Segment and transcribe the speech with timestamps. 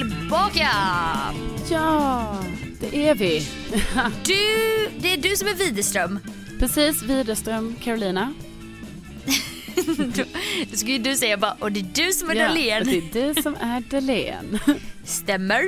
[0.00, 0.70] tillbaka!
[1.70, 2.36] Ja,
[2.80, 3.46] det är vi.
[4.24, 6.18] Du, det är du som är Widerström.
[6.58, 8.34] Precis, Widerström, Carolina.
[10.70, 12.84] Då, ska ju du säga bara, och det är du som är Ja, Dahlén.
[12.86, 14.58] det är du som är Dahlén.
[15.04, 15.62] Stämmer.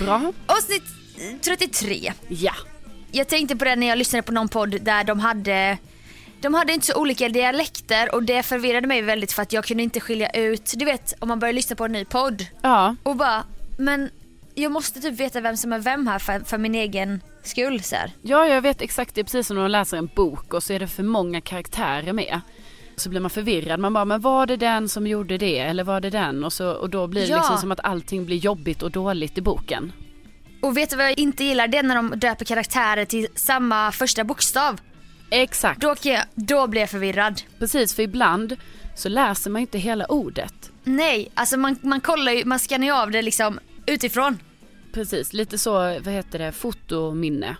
[0.00, 0.32] Bra.
[0.46, 0.82] Avsnitt
[1.18, 2.12] eh, 33.
[2.28, 2.54] Ja.
[3.12, 5.78] Jag tänkte på det när jag lyssnade på någon podd där de hade
[6.40, 9.82] de hade inte så olika dialekter och det förvirrade mig väldigt för att jag kunde
[9.82, 13.16] inte skilja ut, du vet om man börjar lyssna på en ny podd Ja, och
[13.16, 13.44] bara,
[13.76, 14.10] men
[14.54, 17.96] jag måste typ veta vem som är vem här för, för min egen skull så
[17.96, 18.12] här.
[18.22, 19.14] ja, jag vet exakt.
[19.14, 21.40] Det är precis som när man läser en bok och så är det för många
[21.40, 22.40] karaktärer med.
[22.96, 23.80] Så blir man förvirrad.
[23.80, 25.58] Man bara, men var det den som gjorde det?
[25.58, 26.44] Eller var det den?
[26.44, 27.36] Och, så, och då blir det Ja.
[27.36, 29.92] liksom som att allting blir jobbigt och dåligt i boken.
[30.62, 31.68] Och vet du vad jag inte gillar?
[31.68, 34.80] Det är när de döper karaktärer till samma första bokstav.
[35.30, 35.80] Exakt.
[35.80, 37.42] Då, jag, då blir jag förvirrad.
[37.58, 38.56] Precis, för ibland
[38.94, 40.70] så läser man inte hela ordet.
[40.88, 44.38] Nej, alltså man, man kollar ju, man skannar ju av det liksom utifrån.
[44.92, 47.56] Precis, lite så, vad heter det, fotominne.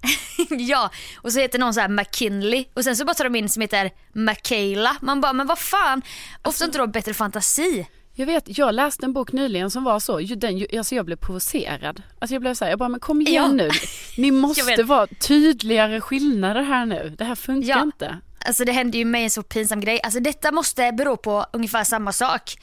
[0.50, 3.48] ja, och så heter någon så här McKinley och sen så bara tar de in
[3.48, 4.96] som heter Michaela.
[5.00, 6.02] Man bara, men vad fan,
[6.42, 7.88] ofta inte då bättre fantasi.
[8.14, 12.02] Jag vet, jag läste en bok nyligen som var så, den, alltså jag blev provocerad.
[12.18, 13.48] Alltså jag blev så här, jag bara, men kom igen Ja.
[13.52, 13.70] nu.
[14.16, 17.14] Ni måste vara tydligare skillnader här nu.
[17.18, 17.82] Det här funkar Ja.
[17.82, 18.18] inte.
[18.44, 20.00] Alltså det hände ju mig en så pinsam grej.
[20.02, 22.58] Alltså detta måste bero på ungefär samma sak.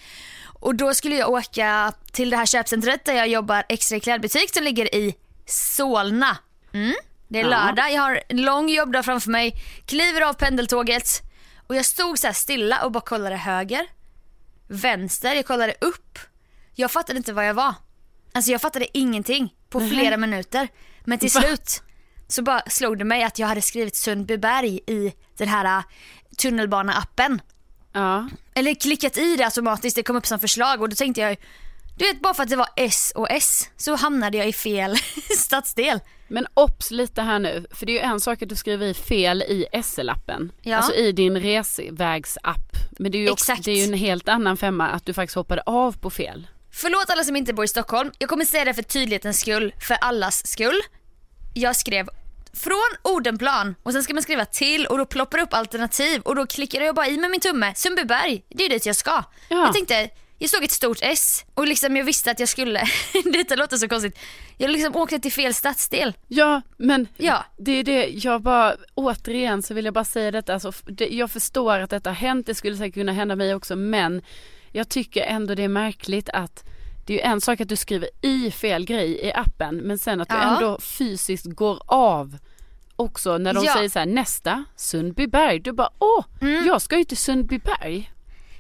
[0.60, 4.54] Och då skulle jag åka till det här köpcentret där jag jobbar extra i klädbutik
[4.54, 5.16] som ligger i
[5.46, 6.38] Solna.
[6.74, 6.96] Mm.
[7.28, 9.54] Det är lördag, jag har en lång jobbdag framför mig,
[9.86, 11.22] kliver av pendeltåget
[11.68, 13.88] och jag stod så stilla och bara kollade höger,
[14.68, 16.20] vänster, jag kollade upp.
[16.76, 17.74] Jag fattade inte vad jag var.
[18.34, 20.68] Alltså jag fattade ingenting på flera minuter.
[21.04, 21.84] Men till slut
[22.28, 25.84] så bara slog det mig att jag hade skrivit Sundbyberg i den här äh,
[26.38, 27.40] tunnelbana-appen.
[27.94, 28.30] Ja.
[28.54, 31.38] Eller klickat i det automatiskt, det kom upp som förslag och då tänkte jag
[31.98, 34.96] du vet bara för att det var S och S så hamnade jag i fel
[35.38, 36.00] stadsdel.
[36.28, 38.94] Men obs lite här nu, för det är ju en sak att du skriver i
[38.94, 40.50] fel i SL-appen.
[40.62, 40.78] Ja.
[40.78, 42.76] Alltså i din resvägsapp.
[42.92, 43.66] Men det är, ju också, Exakt.
[43.66, 46.48] det är ju en helt annan femma att du faktiskt hoppade av på fel.
[46.72, 49.96] Förlåt alla som inte bor i Stockholm, jag kommer säga det för tydlighetens skull, för
[49.96, 50.82] allas skull.
[51.58, 52.08] Jag skrev
[52.54, 56.36] från Odenplan och sen ska man skriva till och då ploppar det upp alternativ och
[56.36, 59.12] då klickar jag bara i med min tumme, Sundbyberg, det är dit jag ska.
[59.50, 59.66] Ja.
[59.66, 62.84] Jag tänkte, jag såg ett stort S och liksom jag visste att jag skulle,
[63.34, 64.20] detta låter så konstigt,
[64.58, 66.14] jag liksom åkte till fel stadsdel.
[66.28, 67.46] Ja, men Ja.
[67.58, 71.32] det är det, jag bara, återigen så vill jag bara säga detta, alltså, det, jag
[71.32, 74.22] förstår att detta har hänt, det skulle säkert kunna hända mig också, men
[74.72, 76.64] jag tycker ändå det är märkligt att
[77.06, 80.22] det är ju en sak att du skriver i fel grej i appen, men sen
[80.22, 80.56] att du Ja.
[80.56, 82.38] ändå fysiskt går av
[82.96, 83.74] också när de Ja.
[83.74, 86.66] säger så här nästa, Sundbyberg, du bara åh, Mm.
[86.68, 88.12] jag ska ju till Sundbyberg.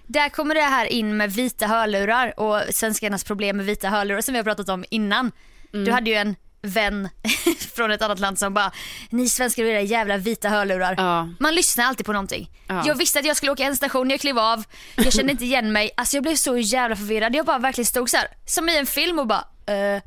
[0.07, 4.33] Där kommer det här in med vita hörlurar och svenskarnas problem med vita hörlurar som
[4.33, 5.31] vi har pratat om innan.
[5.73, 5.85] Mm.
[5.85, 7.09] Du hade ju en vän
[7.75, 8.71] från ett annat land som bara,
[9.09, 10.95] ni svenskar och era jävla vita hörlurar.
[10.97, 11.29] Ja.
[11.39, 12.49] Man lyssnar alltid på någonting.
[12.67, 12.83] Ja.
[12.85, 14.63] Jag visste att jag skulle åka en station, jag klev av,
[14.95, 15.91] jag kände inte igen mig.
[15.97, 17.35] Alltså jag blev så jävla förvirrad.
[17.35, 20.01] Jag bara verkligen stod så här, som i en film och bara, eh.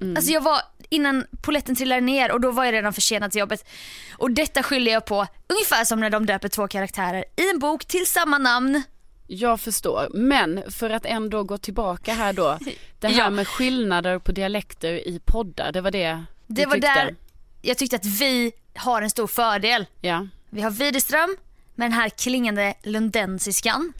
[0.00, 0.16] Mm.
[0.16, 0.60] Alltså jag var
[0.90, 3.68] innan poletten trillade ner och då var jag redan försenad till jobbet.
[4.12, 7.84] Och detta skyller jag på ungefär som när de döper två karaktärer i en bok
[7.84, 8.82] till samma namn.
[9.30, 12.58] Jag förstår, men för att ändå gå tillbaka här då.
[13.00, 13.30] Det här Ja.
[13.30, 16.88] med skillnader på dialekter i poddar, det var det Det var tyckte?
[16.94, 17.14] där
[17.62, 19.86] jag tyckte att vi har en stor fördel.
[20.00, 21.36] Ja, Vi har Widerström
[21.74, 23.92] med den här klingande lundensiskan.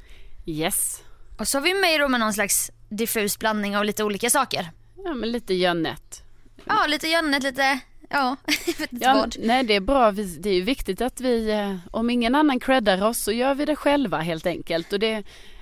[0.47, 1.03] yes.
[1.39, 4.71] Och så har vi mig då med någon slags diffus blandning av lite olika saker.
[5.05, 6.23] Ja men lite Jönnet.
[6.65, 9.37] Ja, lite Jönnet, lite, ja, jag vet inte Ja, vad.
[9.39, 13.03] nej det är bra, det är ju viktigt att vi, eh, om ingen annan creddar
[13.05, 15.13] oss så gör vi det själva helt enkelt och det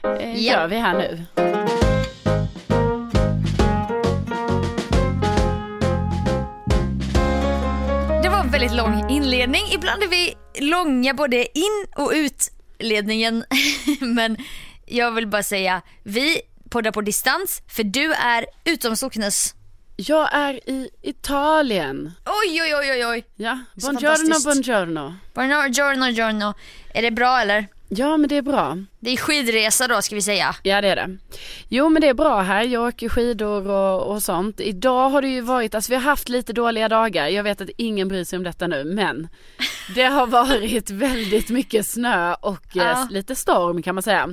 [0.02, 0.52] eh, Ja.
[0.52, 1.24] gör vi här nu.
[8.22, 9.62] Det var en väldigt lång inledning.
[9.72, 13.44] Ibland är vi långa både in och utledningen.
[14.00, 14.36] Men
[14.86, 16.40] jag vill bara säga, vi
[16.70, 19.54] poddar på distans för du är utom socknes.
[19.96, 22.12] Jag är i Italien.
[22.24, 23.24] Oj, oj, oj, oj, oj.
[23.36, 25.14] Ja, buongiorno, buongiorno.
[25.34, 26.54] Buongiorno, giorno.
[26.94, 27.66] Är det bra eller?
[27.88, 28.78] Ja men det är bra.
[29.06, 30.54] Det är skidresa då ska vi säga.
[30.62, 31.16] Ja det är det.
[31.68, 34.60] Jo men det är bra här, jag åker skidor och, och sånt.
[34.60, 37.28] Idag har det ju varit, alltså vi har haft lite dåliga dagar.
[37.28, 39.28] Jag vet att ingen bryr sig om detta nu men
[39.94, 43.08] Det har varit väldigt mycket snö och eh, Ja.
[43.10, 44.28] lite storm kan man säga.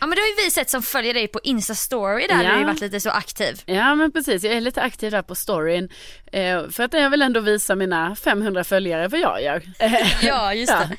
[0.00, 2.42] Ja men det har ju vi sett som följer dig på Insta story där Ja.
[2.42, 3.62] du har ju varit lite så aktiv.
[3.66, 5.88] Ja men precis, jag är lite aktiv där på storyn.
[6.32, 9.62] Eh, för att jag vill ändå visa mina 500 följare vad jag gör.
[10.22, 10.82] Ja just ja.
[10.88, 10.96] det.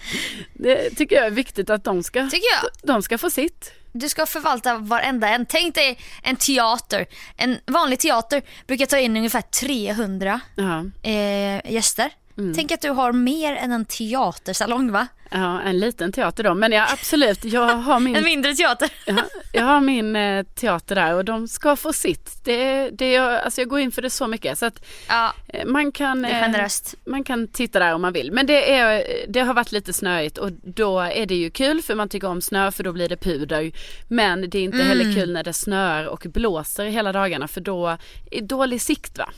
[0.76, 2.72] Det tycker jag är viktigt att de ska, Tycker jag.
[2.96, 3.72] de ska få sitt.
[3.92, 5.46] Du ska förvalta varenda en.
[5.46, 7.06] Tänk dig en teater.
[7.38, 12.12] En vanlig teater brukar ta in ungefär 300 Ja, eh, gäster.
[12.38, 12.54] Mm.
[12.54, 15.08] Tänk att du har mer än en teatersalong va?
[15.32, 16.54] ja, en liten teater då.
[16.54, 18.90] Men ja absolut, jag har En min, mindre teater.
[19.06, 19.16] ja,
[19.52, 22.40] jag har min eh, teater där och de ska få sitt.
[22.44, 25.66] Det, det, jag, alltså jag går in för det så mycket så att Ja, eh,
[25.66, 26.96] man kan, eh, generöst.
[27.06, 28.32] man kan titta där om man vill.
[28.32, 31.96] Men det, är, det har varit lite snöigt och då är det ju kul för
[31.96, 33.72] man tycker om snö för då blir det puder.
[34.08, 37.98] Men det är inte heller kul när det snöar och blåser hela dagarna för då
[38.32, 39.30] är dålig sikt va.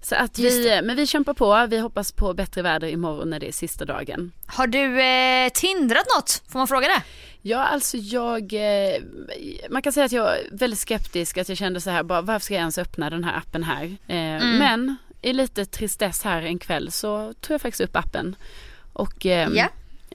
[0.00, 3.48] Så att vi, men vi kämpar på, vi hoppas på bättre väder imorgon när det
[3.48, 4.32] är sista dagen.
[4.46, 6.42] Har du eh, tindrat något?
[6.48, 7.02] Får man fråga det?
[7.42, 9.02] Ja, alltså jag, eh,
[9.70, 12.44] man kan säga att jag är väldigt skeptisk, att jag kände så här, bara, varför
[12.44, 13.84] ska jag ens öppna den här appen här?
[13.84, 18.36] Eh, Men i lite tristess här en kväll så tog jag faktiskt upp appen
[18.92, 19.48] och eh,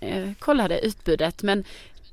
[0.01, 1.43] eh, kollade utbudet.
[1.43, 1.63] Men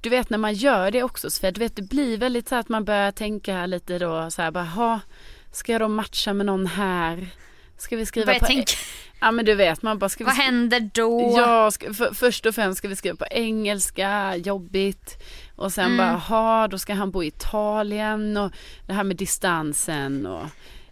[0.01, 2.61] du vet när man gör det också, så du vet det blir väldigt så här
[2.61, 5.01] att man börjar tänka lite då så här, bara, "Ha,
[5.53, 7.29] ska jag då matcha med någon här?
[7.81, 8.47] Ska vi skriva Börja på...
[8.47, 8.73] tänka,
[9.21, 11.35] Ja men du vet, man bara, ska vad händer då?
[11.37, 15.23] Ja, ska, för, först och främst ska vi skriva på engelska, jobbigt.
[15.57, 15.97] Och sen Mm.
[15.97, 18.53] bara, ha då ska han bo i Italien och
[18.87, 20.47] det här med distansen och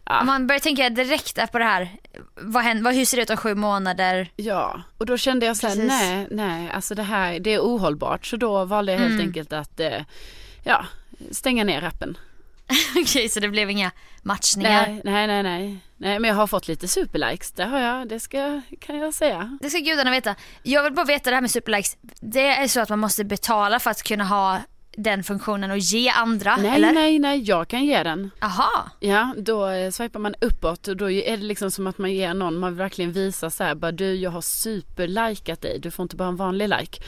[0.05, 0.23] ja.
[0.25, 1.89] Man börjar tänka direkt på det här.
[2.35, 4.29] Vad händer, vad, hur ser det ut om sju månader?
[4.37, 5.91] Ja, och då kände jag så här, Precis.
[5.91, 8.27] nej, nej, alltså det här, det är ohållbart.
[8.27, 9.27] Så då valde jag helt Mm.
[9.27, 10.03] enkelt att, eh,
[10.65, 10.85] ja,
[11.31, 12.19] stänga ner appen.
[13.03, 13.91] Okej, så det blev inga
[14.23, 14.87] matchningar.
[14.87, 15.79] Nej, nej, nej, nej.
[15.97, 19.59] Nej, men jag har fått lite superlikes, det har jag, det ska, kan jag säga.
[19.61, 20.35] Det ska gudarna veta.
[20.63, 21.97] Jag vill bara veta det här med superlikes.
[22.21, 24.61] Det är så att man måste betala för att kunna ha
[25.01, 26.93] den funktionen och ge andra, Nej, eller?
[26.93, 28.31] nej, nej, jag kan ge den.
[28.41, 28.91] Aha.
[29.01, 32.35] Ja, då eh, swipar man uppåt och då är det liksom som att man ger
[32.35, 36.03] någon, man vill verkligen visa så här, bara du jag har superlikat dig, du får
[36.03, 37.03] inte bara en vanlig like.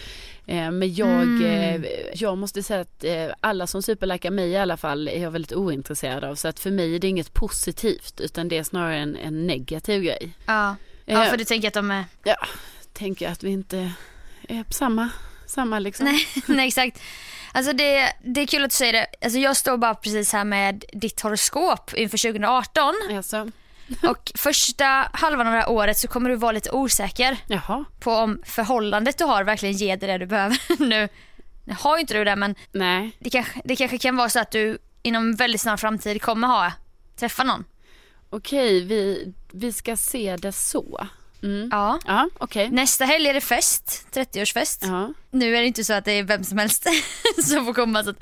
[0.46, 1.84] Eh, men jag, Mm.
[1.84, 3.04] eh, jag måste säga att
[3.40, 6.34] alla som superlikar mig i alla fall är jag väldigt ointresserad av.
[6.34, 10.02] Så att för mig är det inget positivt utan det är snarare en, en negativ
[10.02, 10.30] grej.
[10.46, 10.76] Ja.
[11.04, 12.04] ja, för du tänker att de är...
[12.24, 12.36] Ja,
[12.92, 13.92] tänker att vi inte
[14.48, 15.08] är på samma,
[15.46, 16.06] samma liksom.
[16.06, 17.00] Nej, nej exakt.
[17.52, 19.06] Alltså det, det är kul att du säger det.
[19.22, 23.50] Alltså jag står bara precis här med ditt horoskop inför 2018 Alltså,
[24.02, 28.12] och första halvan av det här året så kommer du vara lite osäker jaha, på
[28.12, 30.58] om förhållandet du har verkligen ger dig det du behöver
[30.88, 31.08] nu.
[31.64, 33.16] Nu har ju inte du det men nej.
[33.18, 36.72] det kanske, det kanske kan vara så att du inom väldigt snar framtid kommer ha,
[37.16, 37.64] träffa någon.
[38.30, 41.06] Okej, vi, vi ska se det så.
[41.42, 41.68] Mm.
[41.72, 41.98] Ja.
[42.06, 42.70] Ja, okej.
[42.70, 44.78] Nästa helg är det fest, 30-årsfest.
[44.82, 45.12] Ja.
[45.30, 46.86] Nu är det inte så att det är vem som helst
[47.44, 48.14] som får komma så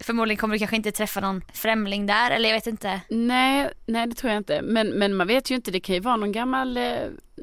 [0.00, 3.00] förmodligen kommer du kanske inte träffa någon främling där eller jag vet inte.
[3.08, 4.62] Nej, nej det tror jag inte.
[4.62, 6.94] Men, men man vet ju inte, det kan ju vara någon gammal, eh,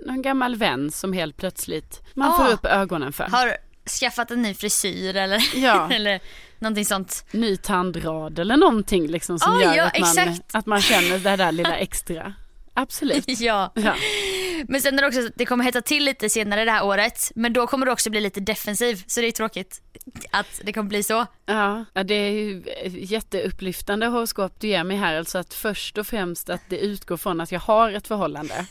[0.06, 2.38] någon gammal vän som helt plötsligt man Ah.
[2.38, 3.24] får upp ögonen för.
[3.24, 3.57] Har
[4.00, 6.19] skaffat en ny frisyr eller, Ja, eller
[6.60, 7.25] någonting sånt.
[7.31, 10.56] ny tandrad eller någonting liksom som Ah, gör ja, att, man, exakt.
[10.56, 12.33] att man känner det där lilla extra.
[12.74, 13.25] Absolut.
[13.39, 13.72] Ja.
[13.75, 13.94] Ja.
[14.67, 16.85] Men sen är det också så att det kommer hetta till lite senare det här
[16.85, 17.31] året.
[17.35, 19.03] Men då kommer du också bli lite defensiv.
[19.07, 19.81] Så det är tråkigt
[20.31, 21.25] att det kommer bli så.
[21.45, 22.63] Ja, det är ju
[23.23, 25.15] jätteupplyftande horoskop du ger mig här.
[25.17, 28.65] Alltså att först och främst att det utgår från att jag har ett förhållande.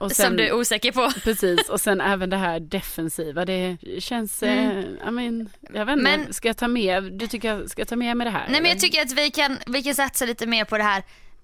[0.00, 1.10] Och Som du är osäker på.
[1.24, 3.44] Precis, och sen även det här defensiva.
[3.44, 4.78] Det känns, Mm.
[4.78, 7.84] eh, I mean, jag vet inte, Men- ska jag ta med, du tycker jag ska
[7.84, 8.40] ta med mig det här?
[8.40, 8.68] Nej men eller?
[8.70, 11.02] jag tycker att vi kan, vi kan satsa lite mer på det här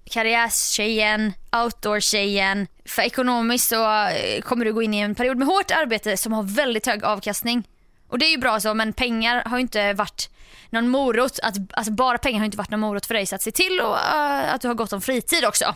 [0.09, 2.67] karriärstjejen, outdoor-tjejen.
[2.85, 6.33] För ekonomiskt så eh, kommer du gå in i en period med hårt arbete som
[6.33, 7.67] har väldigt hög avkastning.
[8.07, 10.29] Och det är ju bra så men pengar har ju inte varit
[10.69, 11.39] någon morot.
[11.43, 13.79] Att, alltså bara pengar har inte varit någon morot för dig så att se till
[13.81, 15.75] och, eh, att du har gott om fritid också.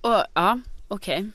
[0.00, 1.30] Och, ja, okej.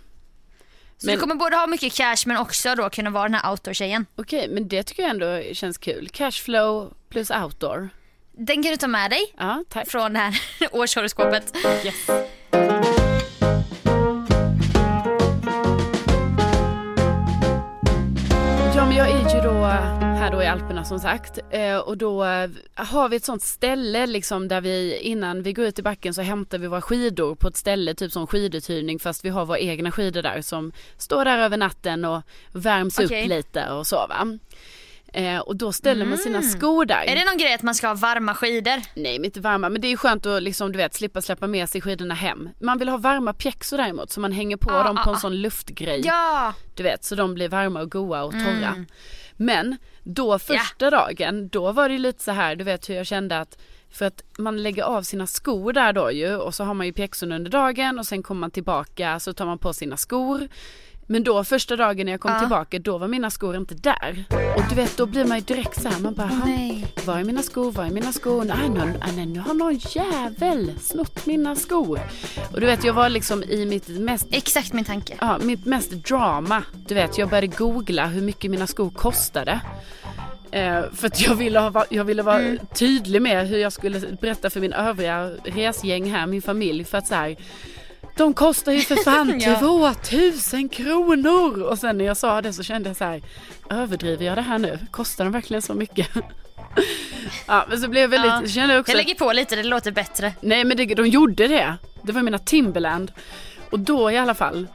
[0.98, 3.52] Så Men- du kommer både ha mycket cash men också då kunna vara den här
[3.52, 4.06] outdoor-tjejen.
[4.16, 6.10] Okej, men det tycker jag ändå känns kul.
[6.14, 7.90] Cashflow plus outdoor.
[8.41, 9.89] Den kan du ta med dig Ja, tack.
[9.89, 10.34] från det här
[10.72, 11.55] årshoroskopet.
[11.86, 12.10] Yes.
[18.75, 22.24] Ja men jag är ju då här då i Alperna som sagt Eh, och då
[22.25, 26.13] eh, har vi ett sånt ställe liksom där vi innan vi går ut i backen
[26.13, 29.60] så hämtar vi våra skidor på ett ställe typ som skiduthyrning fast vi har våra
[29.60, 33.24] egna skidor där som står där över natten och värms Okej.
[33.24, 34.38] upp lite och så va.
[35.13, 37.04] Eh, och då ställer man sina skor där.
[37.04, 38.82] Är det någon grej att man ska ha varma skidor?
[38.96, 41.48] Nej men inte varma men det är ju skönt att liksom, du vet, slippa släppa
[41.48, 42.50] med sig skidorna hem.
[42.60, 45.16] Man vill ha varma pjäxor däremot så man hänger på Ah, dem på ah, en
[45.16, 45.20] ah.
[45.20, 46.01] sån luftgrej.
[46.06, 46.54] Ja!
[46.75, 48.68] Du vet så de blir varma och goa och torra.
[48.68, 48.86] Mm.
[49.38, 53.39] Men då första dagen, då var det lite så här, du vet hur jag kände
[53.39, 53.58] att
[53.92, 56.94] för att man lägger av sina skor där då ju och så har man ju
[56.94, 60.48] pjäxorna under dagen och sen kommer man tillbaka så tar man på sina skor.
[61.12, 62.39] Men då första dagen när jag kom Ja.
[62.39, 64.24] tillbaka då var mina skor inte där.
[64.58, 66.86] Och du vet då blir man ju direkt så här, man bara Åh, "Ha, nej.
[67.06, 68.44] var är mina skor, var är mina skor?
[68.44, 72.00] Nej, någon, nej, nu har någon jävel snott mina skor.
[72.54, 75.13] Och du vet jag var liksom i mitt mest Exakt min tanke.
[75.22, 76.63] Ja, mitt mest drama.
[76.88, 79.60] Du vet, jag började googla hur mycket mina skor kostade.
[80.51, 82.58] Eh, för att jag ville, ha, jag ville vara Mm.
[82.75, 86.84] tydlig med hur jag skulle berätta för min övriga resgäng här, min familj.
[86.84, 87.36] För att så här,
[88.24, 89.94] de kostar ju för fan Ja.
[89.94, 91.62] 2000 kronor!
[91.64, 93.22] Och sen när jag sa det så kände jag så här,
[93.70, 94.80] överdriver jag det här nu?
[94.92, 96.08] Kostar de verkligen så mycket?
[97.48, 98.48] ja, men så blev jag väldigt, Ja.
[98.48, 100.34] kände jag också Jag lägger på lite, det låter bättre.
[100.42, 101.76] Nej men det, de gjorde det.
[102.04, 103.12] Det var mina Timberland.
[103.70, 104.68] Och då i alla fall.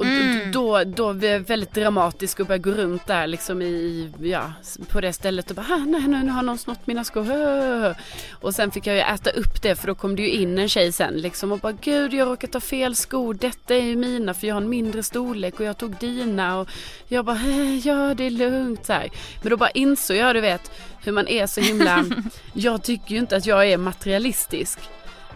[0.00, 0.52] Och Mm.
[0.52, 4.52] då, då blev jag väldigt dramatisk och började gå runt där liksom i, ja,
[4.88, 7.30] på det stället och bara, "Ah, nej, nej nu har någon snott mina skor.
[7.30, 7.92] Äh."
[8.40, 10.68] Och sen fick jag ju äta upp det för då kom det ju in en
[10.68, 14.34] tjej sen liksom och bara, gud jag råkade ta fel skor, detta är ju mina
[14.34, 16.68] för jag har en mindre storlek och jag tog dina och
[17.08, 19.10] jag bara, "Eh, ja det är lugnt så här.
[19.42, 20.70] Men då bara insåg jag, du vet,
[21.04, 22.04] hur man är så himla,
[22.52, 24.78] jag tycker ju inte att jag är materialistisk.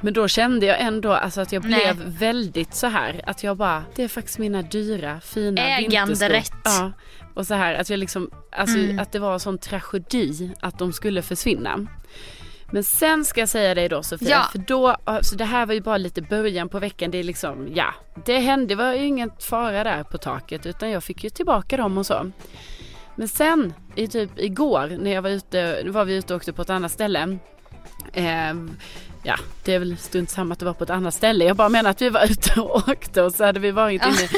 [0.04, 1.94] Men då kände jag ändå alltså att jag Nej.
[1.94, 6.52] blev väldigt så här att jag bara, det är faktiskt mina dyra fina Äganderätt.
[6.64, 6.92] Ja.
[7.34, 8.98] Och så här att jag liksom, alltså Mm.
[8.98, 11.86] att det var en sån tragedi att de skulle försvinna.
[12.70, 14.42] Men sen ska jag säga dig då Sofia, Ja.
[14.52, 17.68] för då, alltså det här var ju bara lite början på veckan, det är liksom,
[17.74, 17.94] ja,
[18.24, 21.76] det hände, det var ju ingen fara där på taket utan jag fick ju tillbaka
[21.76, 22.30] dem och så.
[23.16, 26.62] Men sen, i typ igår när jag var ute, var vi ute och åkte på
[26.62, 27.38] ett annat ställe.
[28.12, 28.76] Ehm,
[29.22, 31.44] ja, det är väl strunt samma att det var på ett annat ställe.
[31.44, 34.28] Jag bara menar att vi var ute och åkte och så hade vi varit inne,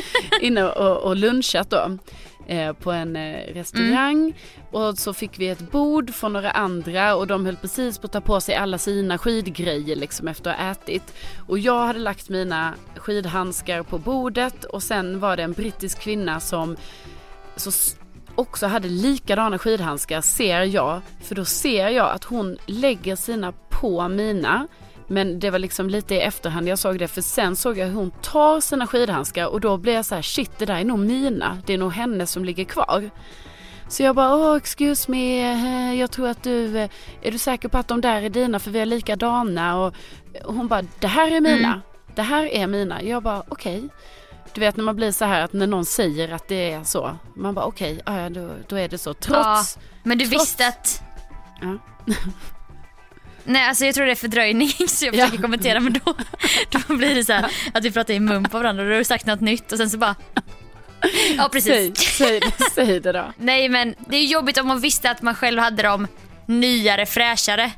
[0.40, 1.98] inne och, och lunchat då.
[2.48, 4.34] Eh, på en eh, restaurang
[4.70, 8.12] och så fick vi ett bord från några andra och de höll precis på att
[8.12, 11.14] ta på sig alla sina skidgrejer liksom efter att ha ätit.
[11.46, 16.40] Och jag hade lagt mina skidhandskar på bordet och sen var det en brittisk kvinna
[16.40, 16.76] som
[17.56, 17.70] så
[18.36, 21.00] också hade likadana skidhandskar ser jag.
[21.22, 24.66] För då ser jag att hon lägger sina på mina.
[25.08, 27.94] Men det var liksom lite i efterhand jag såg det för sen såg jag hur
[27.94, 30.98] hon tar sina skidhandskar och då blev jag så här shit det där är nog
[30.98, 31.58] mina.
[31.66, 33.10] Det är nog hennes som ligger kvar.
[33.88, 36.90] Så jag bara, åh excuse me, eh, jag tror att du, eh,
[37.22, 39.78] är du säker på att de där är dina för vi är likadana?
[39.78, 39.94] Och
[40.44, 41.80] och hon bara, det här är mina, Mm.
[42.14, 43.02] det här är mina.
[43.02, 43.88] Jag bara, okej.
[44.56, 47.16] Du vet när man blir så här att när någon säger att det är så,
[47.34, 49.14] man bara okej, ja, ja, då, då är det så.
[49.14, 51.02] Trots, Men du Trots- visste att...
[51.60, 51.78] Ja.
[53.44, 55.24] Nej alltså jag tror det är fördröjning så jag Ja.
[55.24, 56.14] försöker kommentera men då,
[56.88, 58.98] då blir det så här att vi pratar i mun på varandra och då har
[58.98, 60.14] du sagt något nytt och sen så bara...
[61.36, 62.16] Ja säg, precis.
[62.18, 63.24] säg, det, säg det då.
[63.36, 66.06] Nej men det är jobbigt om man visste att man själv hade dem
[66.46, 67.72] nyare, fräschare.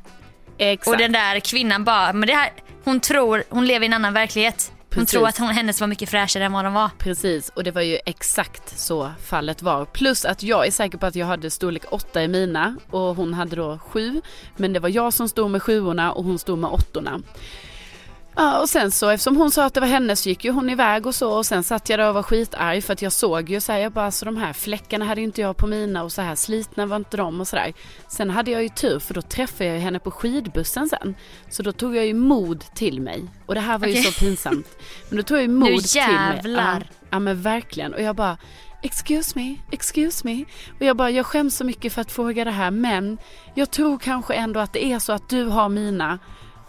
[0.58, 0.88] Exakt.
[0.88, 2.50] Och den där kvinnan bara, men det här,
[2.84, 4.72] hon tror, hon lever i en annan verklighet.
[4.98, 5.12] Hon Precis.
[5.12, 6.90] tror att hon, hennes var mycket fräschare än vad de var.
[6.98, 9.84] Precis, och det var ju exakt så fallet var.
[9.84, 13.34] Plus att jag är säker på att jag hade storlek 8 i mina och hon
[13.34, 14.22] hade då 7.
[14.56, 17.20] Men det var jag som stod med sjuorna och hon stod med åttorna.
[18.40, 20.70] Ja, och sen så eftersom hon sa att det var hennes så gick ju hon
[20.70, 23.50] iväg och så och sen satt jag där och var skitarg för att jag såg
[23.50, 26.02] ju så här, jag bara så de här fläckarna hade ju inte jag på mina
[26.02, 27.72] och så här slitna var inte de och sådär.
[28.08, 31.14] Sen hade jag ju tur för då träffade jag ju henne på skidbussen sen.
[31.50, 34.12] Så då tog jag ju mod till mig och det här var ju Okej.
[34.12, 34.66] så pinsamt.
[35.08, 36.12] Men då tog jag ju mod Nu till mig.
[36.12, 36.86] jävlar.
[36.90, 38.36] Ja, ja men verkligen och jag bara
[38.82, 40.44] Excuse me, excuse me.
[40.78, 43.18] Och jag bara, jag skäms så mycket för att fråga det här men
[43.54, 46.18] jag tror kanske ändå att det är så att du har mina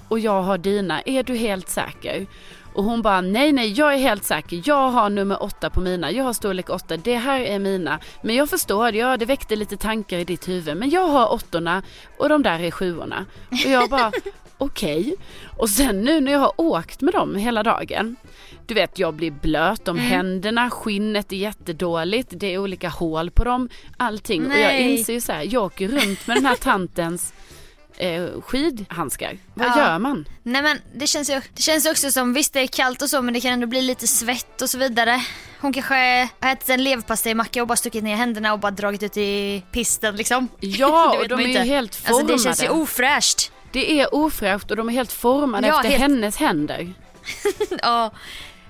[0.10, 1.02] och jag har dina.
[1.02, 2.28] Är du helt säker?
[2.74, 4.62] Och hon bara, nej nej jag är helt säker.
[4.66, 6.12] Jag har nummer åtta på mina.
[6.12, 6.98] Jag har storlek åtta.
[6.98, 8.00] Det här är mina.
[8.24, 10.78] Men jag förstår, ja det väckte lite tankar i ditt huvud.
[10.78, 11.84] Men jag har åttorna
[12.18, 13.26] och de där är sjuorna.
[13.50, 14.12] Och jag bara,
[14.58, 15.16] okej.
[15.58, 18.16] Och sen nu när jag har åkt med dem hela dagen.
[18.66, 23.44] Du vet jag blir blöt om händerna, skinnet är jättedåligt, det är olika hål på
[23.44, 24.46] dem, allting.
[24.46, 24.92] Och jag Nej.
[24.92, 27.34] inser ju så här, jag åker runt med den här tantens
[28.00, 29.38] eh, skidhandskar.
[29.54, 29.78] Vad Ja.
[29.78, 30.26] gör man?
[30.44, 33.22] Nej men det känns ju det känns också som, visst det är kallt och så
[33.22, 35.22] men det kan ändå bli lite svett och så vidare.
[35.62, 35.94] Hon kanske
[36.40, 40.16] har ätit en leverpastejmacka och bara stuckit ner händerna och bara dragit ut i pisten
[40.16, 40.48] liksom.
[40.60, 41.62] Ja, och de är ju ju inte.
[41.74, 42.22] helt formade.
[42.34, 43.52] Alltså det känns ju ofräscht.
[43.72, 46.94] Det är ofräscht och de är helt formade Ja, efter helt- hennes händer.
[47.82, 48.12] Ja.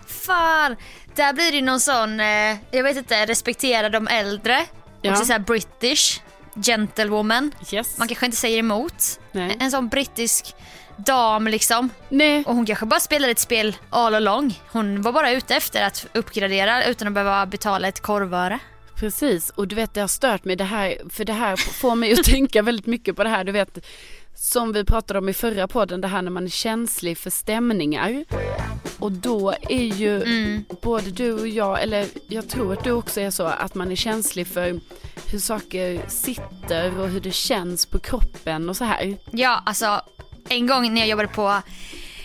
[0.07, 0.75] Fan.
[1.15, 4.65] Där blir det någon sån, eh, jag vet inte, respektera de äldre.
[5.01, 5.11] Ja.
[5.11, 6.19] Också såhär british.
[6.61, 7.51] Gentlewoman.
[7.71, 7.97] Yes.
[7.97, 9.19] Man kanske inte säger emot.
[9.31, 9.57] Nej.
[9.59, 10.55] En sån brittisk
[10.97, 11.89] dam liksom.
[12.09, 12.43] Nej.
[12.47, 14.59] Och hon kanske bara spelade ett spel all along.
[14.71, 18.59] Hon var bara ute efter att uppgradera utan att behöva betala ett korvöre.
[18.95, 22.13] Precis, och du vet det har stört mig det här, för det här får mig
[22.13, 23.85] att tänka väldigt mycket på det här, du vet
[24.41, 28.25] som vi pratade om i förra podden, det här när man är känslig för stämningar.
[28.99, 30.65] Och då är ju Mm.
[30.81, 33.95] både du och jag, eller jag tror att du också är så, att man är
[33.95, 34.79] känslig för
[35.31, 39.17] hur saker sitter och hur det känns på kroppen och så här.
[39.31, 40.01] Ja, alltså
[40.49, 41.61] en gång när jag jobbade på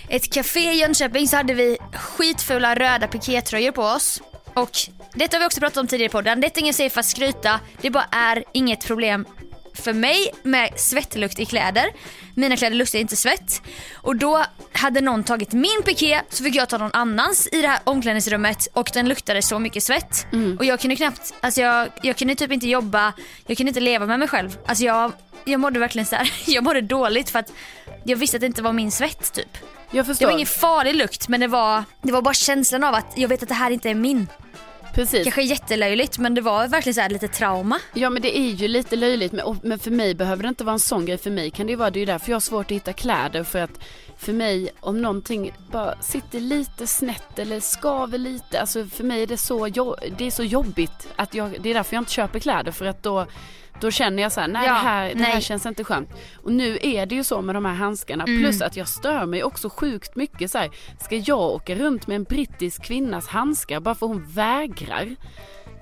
[0.09, 4.23] ett café i Jönköping så hade vi skitfula röda pikétröjor på oss.
[4.55, 4.71] Och
[5.15, 6.41] detta har vi också pratat om tidigare i podden.
[6.41, 7.61] Detta är ingen säger för att skryta.
[7.81, 9.27] Det bara är inget problem
[9.75, 11.85] för mig med svettlukt i kläder.
[12.35, 13.63] Mina kläder luktar inte svett.
[13.95, 17.69] Och då hade någon tagit min piké så fick jag ta någon annans i det
[17.69, 20.27] här omklädningsrummet och den luktade så mycket svett.
[20.59, 23.13] Och jag kunde knappt, alltså jag, jag kunde typ inte jobba,
[23.47, 24.59] jag kunde inte leva med mig själv.
[24.67, 25.13] Alltså jag,
[25.45, 27.53] jag mådde verkligen så här, jag mådde dåligt för att
[28.05, 29.59] jag visste att det inte var min svett typ.
[29.91, 30.27] Jag Det förstår.
[30.27, 33.43] var ingen farlig lukt men det var, det var bara känslan av att jag vet
[33.43, 34.29] att det här inte är min.
[34.95, 35.25] Precis.
[35.25, 37.79] Kanske jättelöjligt men det var verkligen så här lite trauma.
[37.95, 40.73] Ja men det är ju lite löjligt men, men för mig behöver det inte vara
[40.73, 41.19] en sån grej.
[41.19, 42.93] För mig kan det ju vara, det är ju därför jag har svårt att hitta
[42.93, 43.81] kläder för att
[44.19, 49.27] för mig om någonting bara sitter lite snett eller skaver lite, alltså för mig är
[49.27, 49.67] det så,
[50.19, 53.03] det är så jobbigt att jag, det är därför jag inte köper kläder för att
[53.03, 53.27] då
[53.81, 55.43] då känner jag så här, nej, Ja, det, här, det här nej.
[55.43, 56.11] känns inte skönt.
[56.43, 58.25] Och nu är det ju så med de här handskarna.
[58.25, 58.41] Mm.
[58.43, 60.71] Plus att jag stör mig också sjukt mycket så här.
[61.01, 65.17] Ska jag åka runt med en brittisk kvinnas handskar bara för hon vägrar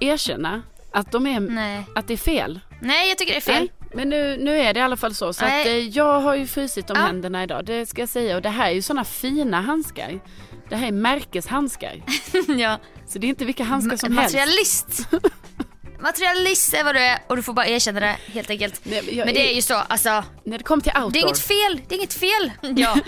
[0.00, 1.84] erkänna att, de är, Nej.
[1.94, 2.60] att det är fel?
[2.80, 3.68] Nej jag tycker det är fel.
[3.80, 5.32] Nej, men nu, nu är det i alla fall så.
[5.32, 5.78] Så att, Nej.
[5.78, 7.06] eh, jag har ju frusit om Ja.
[7.06, 8.36] händerna idag, det ska jag säga.
[8.36, 10.20] Och det här är ju sådana fina handskar.
[10.68, 12.02] Det här är märkeshandskar.
[12.58, 12.78] ja.
[13.06, 14.34] Så det är inte vilka handskar som helst.
[14.34, 15.08] Materialist.
[16.02, 18.80] Materialist är vad du är och du får bara erkänna det helt enkelt.
[18.82, 21.10] Nej, men jag Men det är ju så, alltså När det kommer till outdoor.
[21.10, 22.52] det är inget fel, det är inget fel.
[22.76, 22.98] Ja,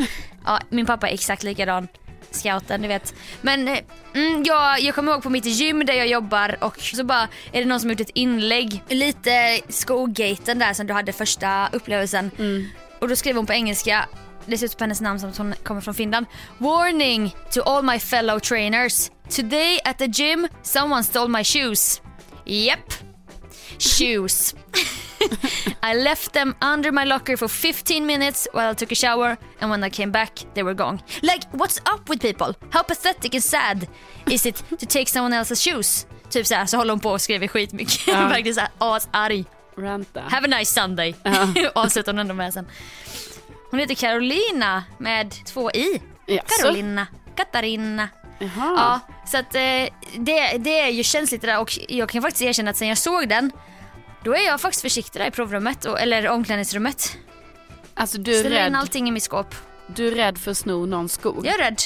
[0.45, 1.89] ja min pappa är exakt likadan.
[2.31, 3.15] Scouten, du vet.
[3.41, 3.79] Men eh,
[4.15, 7.61] mm, jag, jag kommer ihåg på mitt gym där jag jobbar och så bara är
[7.61, 12.31] det någon som har gjort ett inlägg, lite skogaten där som du hade första upplevelsen.
[13.01, 14.09] Och då skrev hon på engelska,
[14.47, 16.27] det ser ut på hennes namn som att hon kommer från Finland.
[16.59, 19.11] Warning to all my fellow trainers.
[19.29, 22.01] Today at the gym someone stole my shoes.
[22.47, 22.93] Yep.
[23.79, 24.55] Shoes.
[25.83, 29.71] I left them under my locker for 15 minutes while I took a shower and
[29.71, 31.01] when I came back they were gone.
[31.23, 32.55] Like what's up with people?
[32.71, 33.89] How pathetic and sad
[34.31, 36.07] is it to take someone else's shoes?
[36.31, 38.07] Typ såhär så håller hon på och skriver skitmycket.
[38.07, 38.29] Ja.
[38.29, 39.45] Verkligen såhär asarg.
[39.79, 40.21] Ranta.
[40.21, 41.15] Have a nice Sunday.
[41.23, 41.49] Ja.
[41.75, 42.67] Avslutar hon ändå med sen.
[43.71, 46.03] Hon heter Carolina med två i.
[46.27, 46.63] Jaså?
[46.63, 47.07] Carolina.
[47.37, 48.09] Katarina.
[48.39, 48.51] Jaha.
[48.77, 49.61] Ja, så att eh,
[50.19, 52.99] det, det är ju känsligt det där och jag kan faktiskt erkänna att sen jag
[52.99, 53.51] såg den
[54.25, 57.17] då är jag faktiskt försiktig där i provrummet, och, eller omklädningsrummet.
[57.95, 59.55] Alltså du är, Ställer in rädd, allting i mitt skåp.
[59.87, 61.47] du är rädd för att sno någons skor?
[61.47, 61.83] Jag är rädd.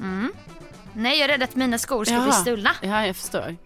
[0.00, 0.32] Mm.
[0.92, 2.32] Nej, jag är rädd att mina skor ska bli Jaha.
[2.32, 2.70] stulna.
[2.82, 3.56] Ja, jag förstår.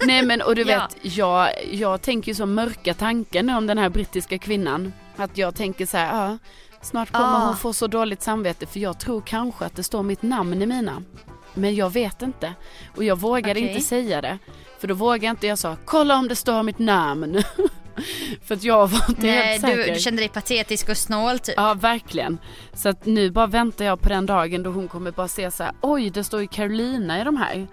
[0.06, 0.88] Nej men och du Ja.
[1.02, 4.92] vet, jag, jag tänker ju så mörka tankar nu om den här brittiska kvinnan.
[5.16, 6.38] Att jag tänker så här, ja,
[6.86, 7.46] snart kommer Ah.
[7.46, 10.66] hon få så dåligt samvete för jag tror kanske att det står mitt namn i
[10.66, 11.02] mina.
[11.54, 12.52] Men jag vet inte.
[12.96, 13.68] Och jag vågade Okej.
[13.68, 14.38] inte säga det.
[14.78, 17.42] För då vågade inte jag sa, kolla om det står mitt namn.
[18.44, 19.94] för att jag var inte Nej, helt du, säker.
[19.94, 21.54] du kände dig patetisk och snål typ.
[21.56, 22.38] Ja, verkligen.
[22.74, 25.62] Så att nu bara väntar jag på den dagen då hon kommer bara se så
[25.62, 27.66] här, oj det står ju Carolina i de här.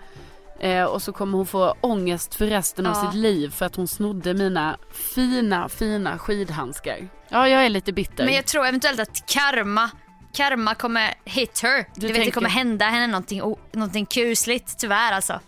[0.64, 3.12] Eh, och så kommer hon få ångest för resten av Ja.
[3.12, 4.78] sitt liv för att hon snodde mina
[5.16, 7.10] fina, fina skidhandskar.
[7.30, 8.26] Ja, jag är lite bitter.
[8.26, 9.90] Men jag tror eventuellt att karma
[10.36, 11.76] Karma kommer hit her.
[11.96, 15.40] Du, vet tänker- det kommer hända henne någonting, någonting kusligt tyvärr alltså.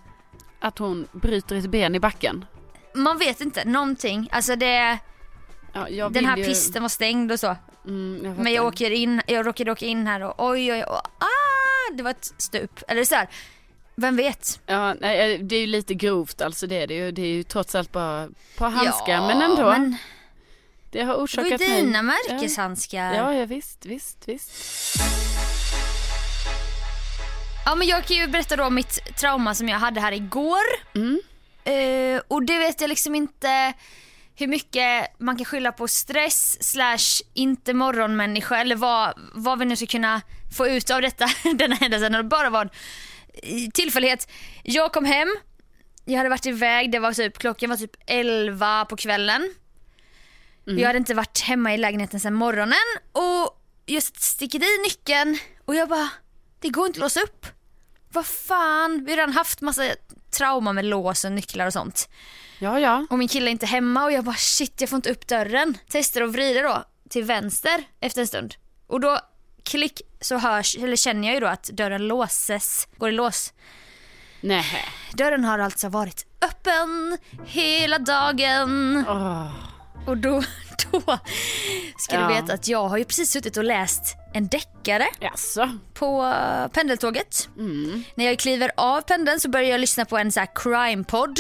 [0.60, 2.46] Att hon bryter ett ben i backen.
[2.96, 4.30] Man vet inte, någonting.
[4.32, 4.98] Alltså det,
[5.90, 6.46] Ja, den här ju...
[6.46, 7.56] pisten var stängd och så.
[7.88, 11.00] Mm, jag Men jag åker in, jag råkade åka in här och oj oj oj,
[11.20, 12.80] ah, det var ett stup.
[12.88, 13.28] Eller så här,
[13.96, 14.60] vem vet?
[14.66, 17.12] Ja, nej, eh, det är ju lite grovt alltså det är det ju.
[17.12, 19.14] Det är ju trots allt bara par handskar.
[19.14, 19.70] Ja, men ändå.
[19.70, 19.98] Men
[20.90, 22.16] det har det var ju orsakat dina mig.
[22.30, 23.14] märkeshandskar.
[23.14, 24.52] Ja, ja visst, visst, visst.
[27.66, 30.64] Ja men jag kan ju berätta då om mitt trauma som jag hade här igår.
[30.96, 31.20] Mm.
[31.64, 33.74] Eh, och det vet jag liksom inte
[34.36, 39.76] hur mycket man kan skylla på stress slash inte morgonmänniska eller vad, vad vi nu
[39.76, 40.22] ska kunna
[40.58, 42.12] få ut av detta, den här händelsen.
[42.12, 42.70] Det bara var
[43.74, 44.30] tillfällighet.
[44.64, 45.36] Jag kom hem,
[46.06, 49.54] jag hade varit iväg, det var typ, klockan var typ 11 på kvällen.
[50.66, 52.78] Jag hade inte varit hemma i lägenheten sedan morgonen
[53.12, 56.10] och jag sticker i nyckeln och jag bara,
[56.60, 57.46] det går inte att låsa upp.
[58.12, 59.84] vad fan, vi har redan haft massa
[60.38, 62.10] trauma med lås och nycklar och sånt.
[62.60, 63.06] Ja, ja.
[63.10, 65.78] Och min kille är inte hemma och jag bara shit jag får inte upp dörren.
[65.90, 68.56] Testar att vrida då till vänster efter en stund.
[68.88, 69.20] Och då
[69.66, 73.54] klick så hörs, eller känner jag ju då att dörren låses, går i lås.
[74.42, 74.66] Nej.
[75.14, 79.06] Dörren har alltså varit öppen hela dagen.
[79.08, 79.52] Åh.
[80.08, 80.44] Och då,
[80.92, 81.02] då
[81.98, 82.28] ska Ja.
[82.28, 85.70] du veta att jag har ju precis suttit och läst en deckare Jaså?
[85.94, 87.50] på eh, pendeltåget.
[87.58, 88.04] Mm.
[88.16, 91.40] När jag kliver av pendeln så börjar jag lyssna på en så här crime-podd.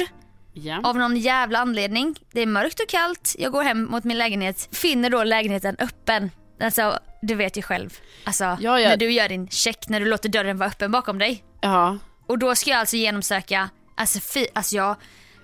[0.53, 0.81] Ja.
[0.83, 2.15] Av någon jävla anledning.
[2.31, 6.31] Det är mörkt och kallt, jag går hem mot min lägenhet, finner då lägenheten öppen.
[6.61, 7.99] Alltså, du vet ju själv.
[8.23, 8.89] Alltså, Ja, ja.
[8.89, 11.43] när du gör din check, när du låter dörren vara öppen bakom dig.
[11.61, 11.97] ja.
[12.27, 14.95] Och då ska jag alltså genomsöka, alltså, fi, alltså jag,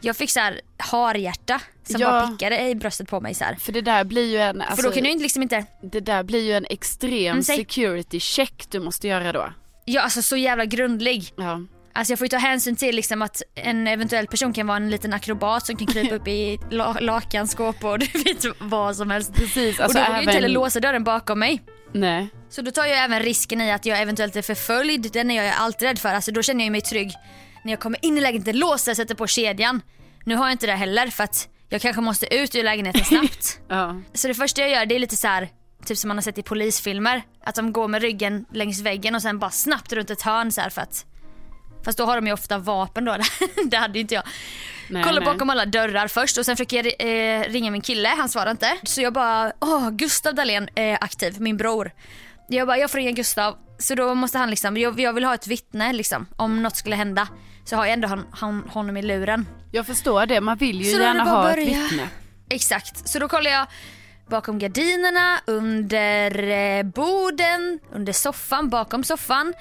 [0.01, 2.09] jag fick så här harhjärta som Ja.
[2.11, 3.55] bara pickade i bröstet på mig så här.
[3.55, 5.99] För det där blir ju en, alltså, För då kan jag ju liksom inte, det
[5.99, 9.53] där blir ju en extrem Mm, security check du måste göra då.
[9.85, 11.33] ja alltså så jävla grundlig.
[11.37, 11.61] Ja.
[11.93, 14.89] Alltså jag får ju ta hänsyn till liksom att en eventuell person kan vara en
[14.89, 19.33] liten akrobat som kan krypa upp i la- lakanskåp och du vet vad som helst.
[19.33, 21.61] Precis, och alltså då vågar jag inte heller även- låsa dörren bakom mig.
[21.93, 22.29] Nej.
[22.49, 25.11] Så då tar jag även risken i att jag eventuellt är förföljd.
[25.13, 26.09] Den är jag ju alltid rädd för.
[26.09, 27.11] Alltså då känner jag mig trygg
[27.63, 29.81] när jag kommer in i lägenheten, låser, sätter på kedjan.
[30.25, 33.59] Nu har jag inte det heller för att jag kanske måste ut ur lägenheten snabbt.
[33.69, 34.01] Ja.
[34.13, 35.49] så det första jag gör det är lite så här,
[35.85, 37.21] typ som man har sett i polisfilmer.
[37.43, 40.61] Att de går med ryggen längs väggen och sen bara snabbt runt ett hörn så
[40.69, 41.05] för att
[41.85, 43.17] Fast då har de ju ofta vapen då,
[43.65, 44.23] det hade inte jag.
[44.89, 45.33] Nej, Kollar nej.
[45.33, 46.93] bakom alla dörrar först och sen försöker jag
[47.39, 48.77] eh, ringa min kille, han svarar inte.
[48.83, 51.91] Så jag bara, åh Gustav Dahlén är aktiv, min bror.
[52.47, 53.57] Jag bara, jag får ringa Gustav.
[53.79, 56.95] Så då måste han liksom, jag, jag vill ha ett vittne liksom, om något skulle
[56.95, 57.27] hända.
[57.65, 59.47] Så har jag ändå han, han, honom i luren.
[59.71, 61.83] Jag förstår det, man vill ju Så gärna ha att ett börja.
[61.83, 62.09] vittne.
[62.49, 63.67] Exakt, så då kollar jag
[64.29, 69.53] bakom gardinerna, under eh, borden, under soffan, bakom soffan.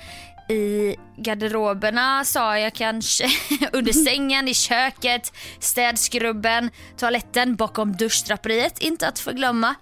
[0.51, 3.25] I garderoberna sa jag kanske,
[3.73, 9.75] under sängen, i köket, städskrubben, toaletten, bakom duschdraperiet, inte att förglömma.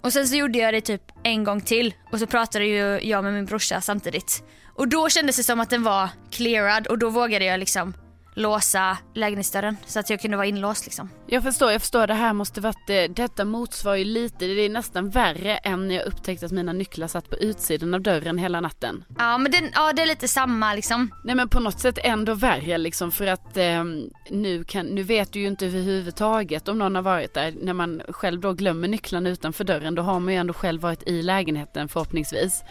[0.00, 3.24] Och sen så gjorde jag det typ en gång till och så pratade ju jag
[3.24, 4.42] med min brorsa samtidigt.
[4.74, 7.94] Och då kändes det som att den var clearad och då vågade jag liksom
[8.34, 11.10] låsa lägenhetsdörren så att jag kunde vara inlåst liksom.
[11.26, 12.06] Jag förstår, jag förstår.
[12.06, 15.94] Det här måste varit, eh, detta motsvarar ju lite, det är nästan värre än när
[15.94, 19.04] jag upptäckte att mina nycklar satt på utsidan av dörren hela natten.
[19.18, 21.10] Ja men den, ja, det är lite samma liksom.
[21.24, 23.84] Nej men på något sätt ändå värre liksom för att eh,
[24.30, 27.54] nu, kan, nu vet du ju inte överhuvudtaget om någon har varit där.
[27.62, 31.02] När man själv då glömmer nycklarna utanför dörren då har man ju ändå själv varit
[31.02, 32.62] i lägenheten förhoppningsvis.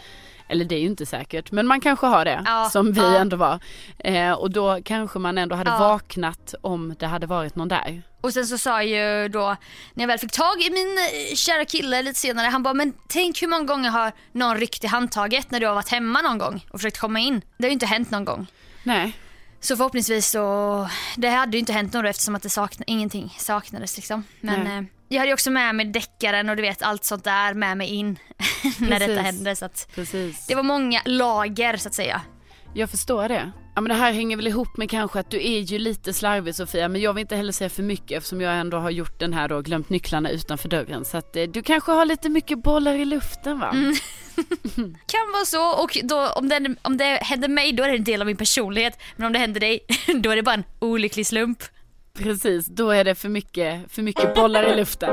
[0.48, 3.16] Eller det är ju inte säkert men man kanske har det Ja, som vi ja.
[3.18, 3.58] ändå var.
[3.98, 5.78] Eh, och då kanske man ändå hade Ja.
[5.78, 8.02] vaknat om det hade varit någon där.
[8.20, 9.56] Och sen så sa ju då,
[9.94, 12.92] när jag väl fick tag i min eh, kära kille lite senare, han bara men
[13.08, 16.38] tänk hur många gånger har någon ryckt i handtaget när du har varit hemma någon
[16.38, 17.40] gång och försökt komma in.
[17.58, 18.46] Det har ju inte hänt någon gång.
[18.82, 19.12] Nej.
[19.64, 23.96] Så förhoppningsvis så, det hade ju inte hänt något eftersom att det sakna, ingenting saknades
[23.96, 24.24] liksom.
[24.40, 27.54] Men eh, jag hade ju också med mig deckaren och du vet allt sånt där
[27.54, 28.18] med mig in
[28.78, 29.56] när detta hände.
[29.56, 30.46] Så att Precis.
[30.46, 32.22] det var många lager så att säga.
[32.74, 33.52] Jag förstår det.
[33.74, 36.54] Ja men det här hänger väl ihop med kanske att du är ju lite slarvig
[36.54, 39.32] Sofia men jag vill inte heller säga för mycket eftersom jag ändå har gjort den
[39.32, 42.94] här då glömt nycklarna utanför dörren så att eh, du kanske har lite mycket bollar
[42.94, 43.70] i luften va?
[43.70, 43.94] Mm.
[45.06, 48.04] Kan vara så och då, om, det, om det händer mig då är det en
[48.04, 48.98] del av min personlighet.
[49.16, 49.80] Men om det händer dig
[50.14, 51.58] då är det bara en olycklig slump.
[52.18, 55.10] Precis, då är det för mycket, för mycket bollar i luften.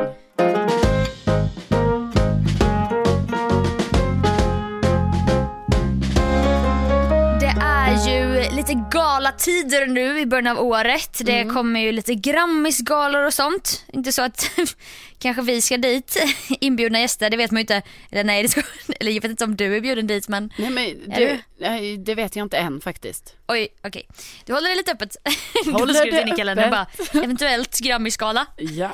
[8.62, 11.22] Lite galatider nu i början av året.
[11.26, 13.86] Det kommer ju lite Grammisgalor och sånt.
[13.94, 14.52] Inte så att
[15.20, 16.18] kanske vi ska dit
[16.50, 17.82] inbjudna gäster, det vet man ju inte.
[18.12, 18.62] Eller nej, det ska,
[19.00, 21.98] eller jag vet inte om du är bjuden dit men Nej men du, du?
[21.98, 23.36] det vet jag inte än faktiskt.
[23.48, 24.08] oj okej.
[24.46, 25.16] Du håller det lite öppet.
[25.66, 27.16] Håller det kalendern bara, öppet.
[27.16, 28.48] eventuellt Grammisgala.
[28.58, 28.92] Ja.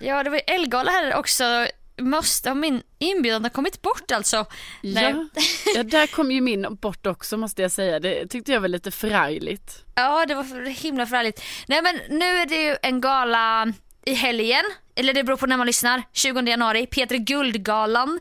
[0.00, 1.66] Ja det var ju Elgala här också.
[2.02, 4.46] Måste ha min inbjudan har kommit bort alltså.
[4.80, 5.28] Ja.
[5.74, 8.00] ja, där kom ju min bort också måste jag säga.
[8.00, 9.84] Det tyckte jag var lite förargligt.
[9.94, 11.42] Ja det var himla förargligt.
[11.66, 13.72] Nej men nu är det ju en gala
[14.04, 18.20] i helgen, eller det beror på när man lyssnar, 20 januari, Peter Guldgalan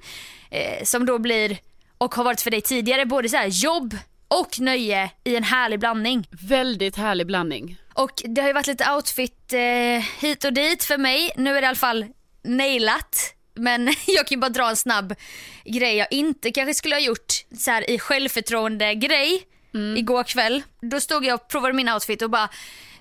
[0.49, 1.57] eh, som då blir,
[1.97, 5.79] och har varit för dig tidigare, både så här jobb och nöje i en härlig
[5.79, 6.27] blandning.
[6.31, 7.77] Väldigt härlig blandning.
[7.93, 9.59] Och det har ju varit lite outfit eh,
[10.19, 12.05] hit och dit för mig, nu är det i alla fall
[12.43, 13.35] nailat.
[13.61, 15.15] Men jag kan ju bara dra en snabb
[15.65, 19.43] grej jag inte kanske skulle ha gjort så här i självförtroende grej
[19.97, 20.63] igår kväll.
[20.81, 22.49] Då stod jag och provade min outfit och bara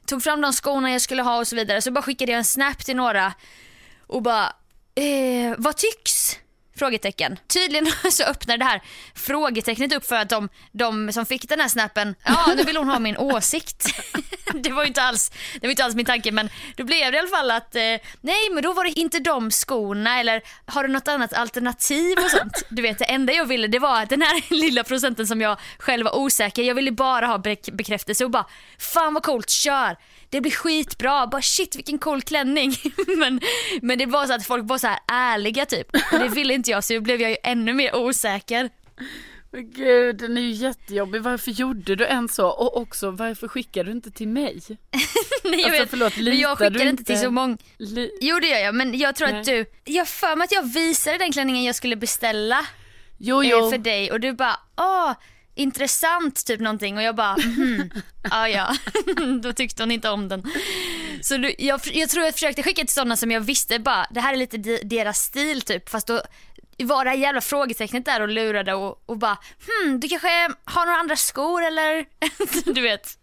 [0.06, 1.82] tog fram de skorna jag skulle ha och så vidare.
[1.82, 3.32] Så bara skickade jag en snap till några
[4.06, 4.46] och bara,
[4.94, 6.36] eh, vad tycks?
[6.80, 7.38] Frågetecken.
[7.46, 8.80] Tydligen så öppnar det här
[9.14, 12.88] frågetecknet upp för att de, de som fick den här snappen, ja nu vill hon
[12.88, 13.86] ha min åsikt.
[14.54, 17.16] det var ju inte alls, det var inte alls min tanke men då blev det
[17.16, 17.82] i alla fall att eh,
[18.20, 22.30] nej men då var det inte de skorna eller har du något annat alternativ och
[22.30, 22.62] sånt.
[22.68, 26.04] Du vet det enda jag ville det var den här lilla procenten som jag själv
[26.04, 27.38] var osäker, jag ville bara ha
[27.72, 28.46] bekräftelse och bara
[28.78, 29.96] fan vad coolt, kör
[30.30, 32.74] det blir skitbra, bara shit vilken cool klänning.
[33.18, 33.40] men,
[33.82, 36.70] men det var så att folk var så här ärliga typ och det ville inte
[36.70, 38.70] jag så då blev jag ju ännu mer osäker.
[39.52, 41.22] Men gud, den är ju jättejobbig.
[41.22, 42.48] Varför gjorde du en så?
[42.48, 44.60] Och också, varför skickade du inte till mig?
[45.44, 47.56] Nej, jag alltså, vet, förlåt, men jag skickade inte till så många.
[47.78, 49.40] Li jo det gör jag, men jag tror Nej.
[49.40, 52.66] att du, jag för mig att jag visade den klänningen jag skulle beställa.
[53.18, 53.64] Jo, jo.
[53.64, 55.12] Eh, för dig och du bara, åh
[55.54, 57.90] intressant typ någonting och jag bara mhm,
[58.30, 58.76] ah, ja
[59.42, 60.42] då tyckte hon inte om den.
[61.22, 64.20] Så du, jag, jag tror jag försökte skicka till sådana som jag visste bara det
[64.20, 66.22] här är lite deras stil typ fast då
[66.78, 70.86] var det här jävla frågetecknet där och lurade och, och bara hmm du kanske har
[70.86, 72.06] några andra skor eller
[72.74, 73.16] du vet.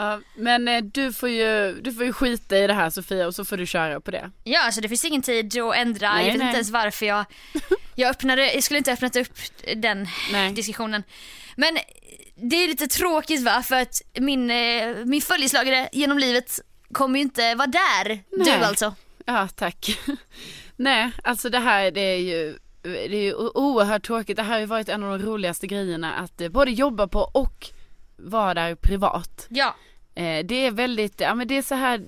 [0.00, 3.34] Ja, men eh, du får, ju, du får ju skita i det här Sofia och
[3.34, 4.30] så får du köra på det.
[4.44, 6.46] Ja alltså det finns ingen tid att ändra, nej, jag vet nej.
[6.46, 7.24] inte ens varför jag,
[7.94, 9.38] jag öppnade, jag skulle inte öppnat upp
[9.76, 10.52] den nej.
[10.52, 11.02] diskussionen.
[11.56, 11.78] Men
[12.34, 16.60] det är lite tråkigt va för att min, eh, min följeslagare genom livet
[16.92, 18.22] kommer ju inte vara där.
[18.44, 18.94] Du alltså.
[19.24, 19.98] Ja tack.
[20.76, 24.36] nej alltså det här det är ju det är ju oerhört tråkigt.
[24.36, 27.20] Det här har ju varit en av de roligaste grejerna att eh, både jobba på
[27.20, 27.70] och
[28.16, 29.46] vara där privat.
[29.48, 29.74] Ja.
[30.14, 32.04] Eh, det är väldigt, ja men det är så här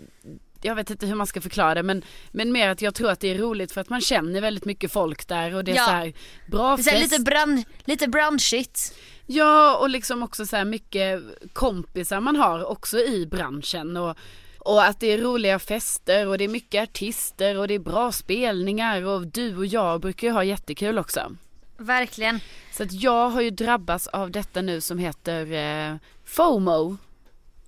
[0.62, 3.20] jag vet inte hur man ska förklara det men, men mer att jag tror att
[3.20, 5.84] det är roligt för att man känner väldigt mycket folk där och det är ja.
[5.84, 6.12] så här
[6.46, 7.12] bra det är fest.
[7.12, 8.94] Lite, brand, lite branschigt.
[9.26, 14.16] Ja och liksom också så här mycket kompisar man har också i branschen och,
[14.58, 18.12] och att det är roliga fester och det är mycket artister och det är bra
[18.12, 21.36] spelningar och du och jag brukar ju ha jättekul också.
[21.76, 22.40] Verkligen.
[22.72, 26.96] Så att jag har ju drabbats av detta nu som heter eh, FOMO.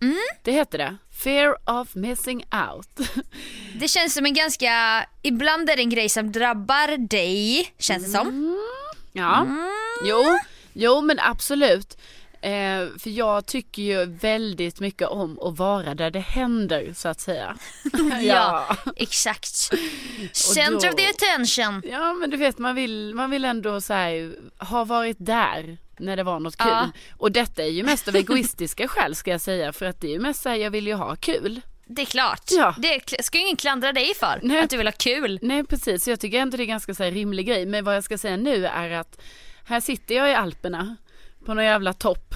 [0.03, 0.17] Mm.
[0.43, 0.97] Det heter det.
[1.25, 3.01] Fear of missing out.
[3.81, 8.11] Det känns som en ganska, ibland är det en grej som drabbar dig, känns det
[8.11, 8.29] som.
[8.29, 8.59] Mm.
[9.13, 9.71] Ja, mm.
[10.05, 10.39] jo,
[10.73, 11.97] jo men absolut.
[12.41, 17.21] Eh, för jag tycker ju väldigt mycket om att vara där det händer så att
[17.21, 17.57] säga.
[17.93, 19.55] ja, ja, exakt.
[20.33, 21.83] Center of the attention.
[21.85, 26.17] Ja men du vet man vill, man vill ändå så här, ha varit där när
[26.17, 26.71] det var något kul.
[26.71, 26.91] Ja.
[27.17, 30.13] Och detta är ju mest av egoistiska skäl ska jag säga för att det är
[30.13, 31.61] ju mest såhär jag vill ju ha kul.
[31.87, 32.43] Det är klart.
[32.51, 32.75] Ja.
[32.79, 34.61] Det ska ju ingen klandra dig för, Nej.
[34.61, 35.39] att du vill ha kul.
[35.43, 37.67] Nej precis, jag tycker ändå det är ganska så här rimlig grej.
[37.67, 39.21] Men vad jag ska säga nu är att
[39.65, 40.97] här sitter jag i Alperna
[41.45, 42.35] på någon jävla topp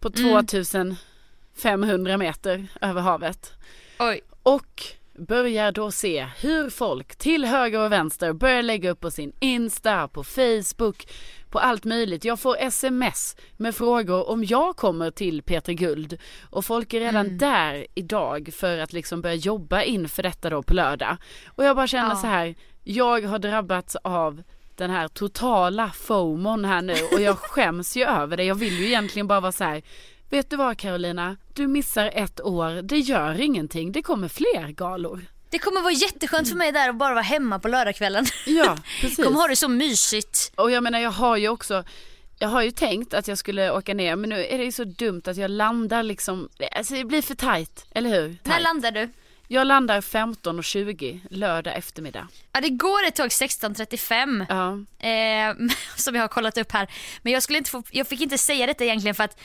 [0.00, 2.18] på 2500 mm.
[2.18, 3.52] meter över havet.
[3.98, 4.20] Oj.
[4.42, 4.82] Och
[5.18, 10.08] börjar då se hur folk till höger och vänster börjar lägga upp på sin Insta,
[10.08, 11.06] på Facebook,
[11.50, 12.24] på allt möjligt.
[12.24, 16.18] Jag får sms med frågor om jag kommer till Peter Guld
[16.50, 17.38] och folk är redan mm.
[17.38, 21.16] där idag för att liksom börja jobba inför detta då på lördag.
[21.46, 22.16] Och jag bara känner ja.
[22.16, 24.42] så här, jag har drabbats av
[24.76, 28.44] den här totala FOMON här nu och jag skäms ju över det.
[28.44, 29.82] Jag vill ju egentligen bara vara så här,
[30.30, 35.26] vet du vad Carolina, du missar ett år, det gör ingenting, det kommer fler galor.
[35.50, 38.26] Det kommer vara jätteskönt för mig där att bara vara hemma på lördagskvällen.
[38.46, 39.24] Ja, precis.
[39.24, 40.52] kommer ha det så mysigt.
[40.54, 41.84] Och jag menar jag har ju också
[42.38, 44.84] jag har ju tänkt att jag skulle åka ner men nu är det ju så
[44.84, 48.28] dumt att jag landar liksom, alltså det blir för tajt, eller hur?
[48.28, 48.46] Tight.
[48.46, 49.08] När landar du?
[49.48, 52.28] Jag landar 15.20 lördag eftermiddag.
[52.52, 55.08] Ja det går ett tåg 16.35 ja.
[55.08, 56.88] eh, som jag har kollat upp här.
[57.22, 59.40] Men jag skulle inte få, jag fick inte säga detta egentligen för att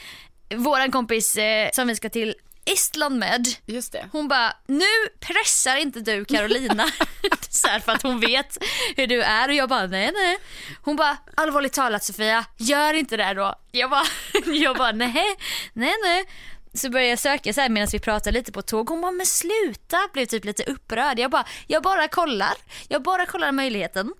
[0.55, 2.35] våran kompis eh, som vi ska till
[2.65, 3.47] Estland med.
[3.65, 4.09] Just det.
[4.11, 4.85] Hon bara, nu
[5.19, 6.85] pressar inte du Carolina.
[7.49, 8.57] så här, för att hon vet
[8.95, 10.37] hur du är och jag bara, nej nej.
[10.81, 13.55] Hon bara, allvarligt talat Sofia, gör inte det då.
[13.71, 14.05] Jag bara,
[14.45, 15.35] jag bara nej,
[15.73, 16.25] nej nej.
[16.73, 18.89] Så började jag söka så här medan vi pratade lite på tåg.
[18.89, 19.97] Hon bara, men sluta.
[20.13, 21.19] Blev typ lite upprörd.
[21.19, 22.53] Jag bara, jag bara kollar.
[22.87, 24.13] Jag bara kollar möjligheten.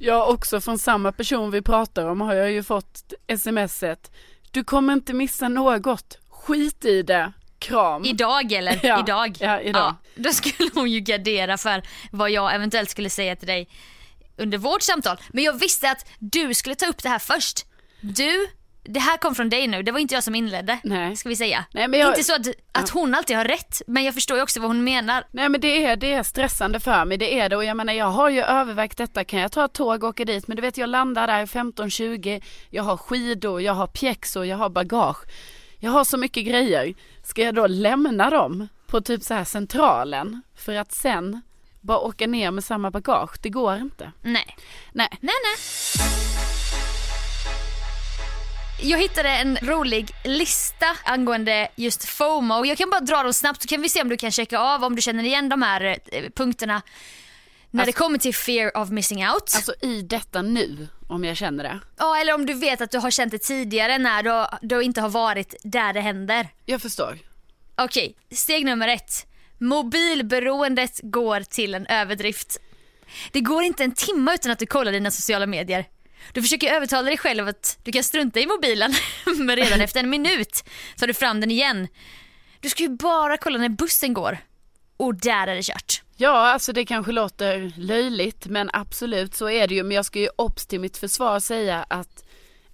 [0.00, 4.10] ja också från samma person vi pratar om har jag ju fått smset.
[4.50, 6.18] Du kommer inte missa något.
[6.30, 7.32] Skit i det.
[7.58, 8.04] Kram.
[8.04, 8.80] Idag eller?
[8.86, 9.36] Ja, idag.
[9.40, 9.82] Ja, idag.
[9.82, 11.82] Ja, då skulle hon ju gardera för
[12.12, 13.68] vad jag eventuellt skulle säga till dig
[14.36, 15.16] under vårt samtal.
[15.28, 17.66] Men jag visste att du skulle ta upp det här först.
[18.00, 18.46] Du
[18.88, 20.78] det här kom från dig nu, det var inte jag som inledde.
[20.84, 21.16] Nej.
[21.16, 21.64] Ska vi säga.
[21.72, 24.42] Nej, men jag, inte så att, att hon alltid har rätt, men jag förstår ju
[24.42, 25.24] också vad hon menar.
[25.30, 27.92] Nej men det är, det är stressande för mig, det är det och jag menar
[27.92, 30.48] jag har ju övervägt detta, kan jag ta ett tåg och åka dit?
[30.48, 34.68] Men du vet jag landar där 15.20, jag har skidor, jag har pjäxor, jag har
[34.68, 35.24] bagage.
[35.80, 36.94] Jag har så mycket grejer.
[37.24, 41.42] Ska jag då lämna dem på typ så här centralen för att sen
[41.80, 43.38] bara åka ner med samma bagage.
[43.42, 44.12] Det går inte.
[44.22, 44.56] Nej.
[44.92, 45.08] Nej.
[45.20, 46.37] Nej, nej.
[48.80, 52.64] Jag hittade en rolig lista angående just FOMO.
[52.66, 54.84] Jag kan bara dra dem snabbt så kan vi se om du kan checka av
[54.84, 56.82] om du känner igen de här eh, punkterna.
[57.70, 59.52] När det Alltså- kommer till fear of missing out.
[59.54, 61.80] Alltså i detta nu, om jag känner det.
[61.98, 65.00] ja, eller om du vet att du har känt det tidigare när du, du inte
[65.00, 66.48] har varit där det händer.
[66.66, 67.18] Jag förstår.
[67.76, 69.26] Okej, steg nummer ett.
[69.58, 72.56] Mobilberoendet går till en överdrift.
[73.32, 75.84] Det går inte en timme utan att du kollar dina sociala medier.
[76.32, 78.94] Du försöker övertala dig själv att du kan strunta i mobilen
[79.36, 80.64] men redan efter en minut
[80.96, 81.88] tar du fram den igen.
[82.60, 84.38] Du ska ju bara kolla när bussen går.
[84.96, 86.02] Och där är det kört.
[86.16, 89.82] Ja, alltså det kanske låter löjligt men absolut så är det ju.
[89.82, 92.24] Men jag ska ju obs till mitt försvar säga att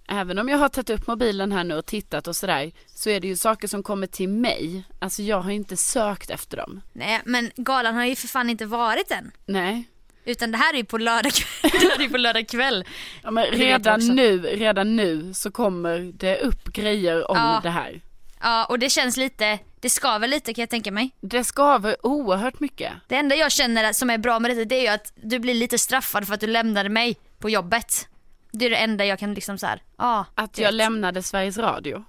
[0.07, 3.19] även om jag har tagit upp mobilen här nu och tittat och sådär så är
[3.19, 4.83] det ju saker som kommer till mig.
[4.99, 6.81] Alltså jag har inte sökt efter dem.
[6.93, 9.31] Nej men galan har ju för fan inte varit än.
[9.45, 9.89] Nej.
[10.25, 11.71] Utan det här är ju på lördag kväll.
[11.81, 12.85] det här är på lördag kväll.
[13.23, 17.59] Ja, men redan nu, redan nu så kommer det upp grejer om Ja.
[17.63, 18.01] det här.
[18.41, 21.11] Ja och det känns lite, det skaver lite kan jag tänka mig.
[21.21, 22.93] Det skaver oerhört mycket.
[23.07, 25.53] Det enda jag känner som är bra med detta det är ju att du blir
[25.53, 28.07] lite straffad för att du lämnade mig på jobbet.
[28.51, 29.81] Det är det enda jag kan liksom så här.
[29.97, 30.25] ja.
[30.35, 30.73] Att jag vet.
[30.73, 32.05] lämnade Sveriges Radio.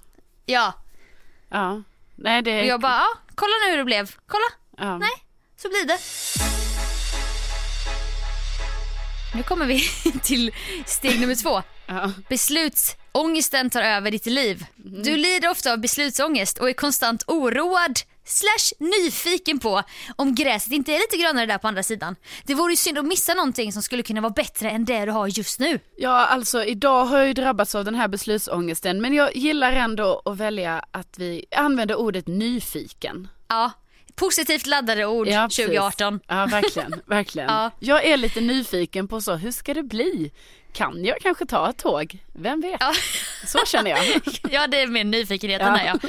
[0.47, 0.73] Ja,
[1.51, 1.83] Ja.
[2.17, 4.11] Nej det och jag bara, ja, kolla nu hur det blev.
[4.27, 4.47] Kolla,
[4.89, 4.99] ja.
[4.99, 5.11] nej,
[5.57, 6.66] så blir det.
[9.37, 9.81] Nu kommer vi
[10.23, 10.53] till
[10.87, 11.63] steg nummer två.
[11.87, 12.13] Ja.
[12.29, 14.67] Beslutsångesten tar över ditt liv.
[14.77, 19.83] Du lider ofta av beslutsångest och är konstant oroad slash nyfiken på
[20.17, 22.17] om gräset inte är lite grönare där på andra sidan.
[22.45, 25.13] Det vore ju synd att missa någonting som skulle kunna vara bättre än det du
[25.13, 25.79] har just nu.
[25.97, 30.23] Ja, alltså idag har jag ju drabbats av den här beslutsångesten men jag gillar ändå
[30.25, 33.29] att välja att vi använder ordet nyfiken.
[33.49, 33.71] Ja,
[34.17, 35.65] positivt laddade ord Ja, precis.
[35.65, 36.21] 2018.
[36.27, 37.49] Ja, verkligen, verkligen.
[37.49, 37.71] Ja.
[37.79, 40.33] Jag är lite nyfiken på så, hur ska det bli?
[40.73, 42.19] Kan jag kanske ta ett tåg?
[42.33, 42.77] Vem vet?
[42.81, 42.95] Ja.
[43.47, 44.21] Så känner jag.
[44.51, 45.99] Ja, det är mer nyfikenheten Ja.
[46.03, 46.09] ja.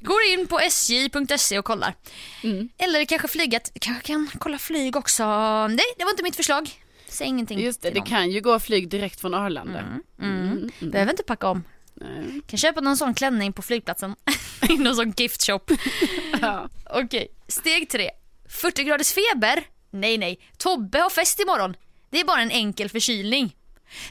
[0.00, 1.94] Går in på sj.se och kollar.
[2.42, 2.68] Mm.
[2.78, 3.70] Eller kanske flyget.
[3.80, 5.24] Kanske kan kolla flyg också.
[5.66, 6.70] Nej, det var inte mitt förslag.
[7.08, 9.84] Säg ingenting Just det, det kan ju gå flyg direkt från Arlanda.
[10.22, 10.70] Mm.
[10.80, 11.64] Behöver inte packa om.
[11.94, 12.40] Nej.
[12.46, 14.14] Kan köpa någon sån klänning på flygplatsen.
[14.68, 15.60] I någon sån gift shop.
[16.40, 16.68] Ja.
[16.90, 18.10] Okej, steg tre.
[18.48, 19.66] 40 graders feber?
[19.90, 20.38] Nej, nej.
[20.58, 21.76] Tobbe har fest imorgon.
[22.10, 23.56] Det är bara en enkel förkylning.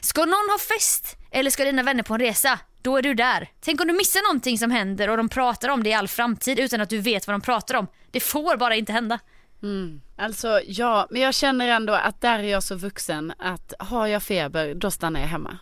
[0.00, 2.58] Ska någon ha fest eller ska dina vänner på en resa?
[2.82, 3.48] Då är du där.
[3.60, 6.58] Tänk om du missar någonting som händer och de pratar om det i all framtid
[6.58, 7.86] utan att du vet vad de pratar om.
[8.10, 9.18] Det får bara inte hända.
[9.62, 10.00] Mm.
[10.16, 14.22] Alltså ja, men jag känner ändå att där är jag så vuxen att har jag
[14.22, 15.58] feber då stannar jag hemma.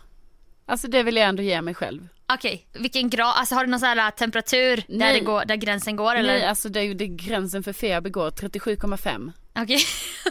[0.65, 2.07] Alltså det vill jag ändå ge mig själv.
[2.27, 3.33] Okej, vilken grad?
[3.35, 6.33] Alltså har du någon sån här temperatur där, det går, där gränsen går eller?
[6.33, 9.31] Nej, alltså det är ju det gränsen för feber går, 37,5.
[9.55, 9.79] Okej,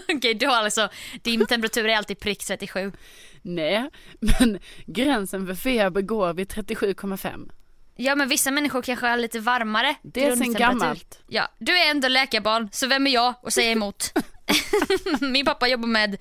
[0.16, 0.88] Okej, du har alltså,
[1.22, 2.92] din temperatur är alltid prick 37.
[3.42, 3.90] Nej,
[4.20, 7.50] men gränsen för feber går vid 37,5.
[7.96, 11.20] Ja men vissa människor kanske har lite varmare Det är sen gammalt.
[11.28, 14.12] Ja, du är ändå läkarbarn så vem är jag att säga emot?
[15.20, 16.16] Min pappa jobbar med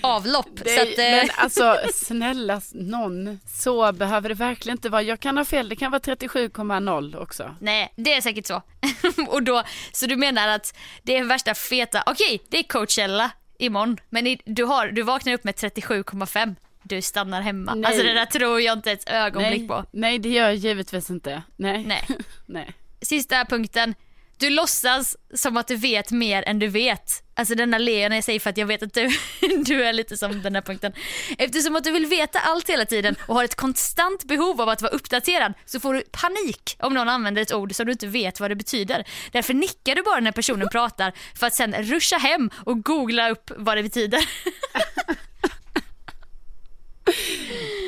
[0.00, 5.02] avlopp Det, så att, eh, Men alltså snälla någon, så behöver det verkligen inte vara.
[5.02, 7.56] Jag kan ha fel, det kan vara 37,0 också.
[7.60, 8.62] nej det är säkert så.
[9.28, 9.62] och då,
[9.92, 14.40] så du menar att det är värsta feta, okej det är Coachella imorgon men i,
[14.44, 17.74] du, har, du vaknar upp med 37,5 du stannar hemma.
[17.74, 17.86] Nej.
[17.86, 19.84] Alltså det där tror jag inte ett ögonblick Nej, på.
[19.90, 21.42] nej, det gör jag givetvis inte.
[21.56, 21.84] Nej.
[21.86, 22.06] Nej.
[22.46, 22.72] nej.
[23.02, 23.94] Sista punkten.
[24.40, 27.22] Du låtsas som att du vet mer än du vet.
[27.34, 29.08] Alltså denna ler när jag säger för att jag vet att du,
[29.64, 30.92] du är lite som den här punkten.
[31.38, 34.82] Eftersom att du vill veta allt hela tiden och har ett konstant behov av att
[34.82, 38.40] vara uppdaterad så får du panik om någon använder ett ord som du inte vet
[38.40, 39.04] vad det betyder.
[39.32, 43.50] Därför nickar du bara när personen pratar för att sen ruscha hem och googla upp
[43.56, 44.20] vad det betyder.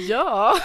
[0.08, 0.58] Ja.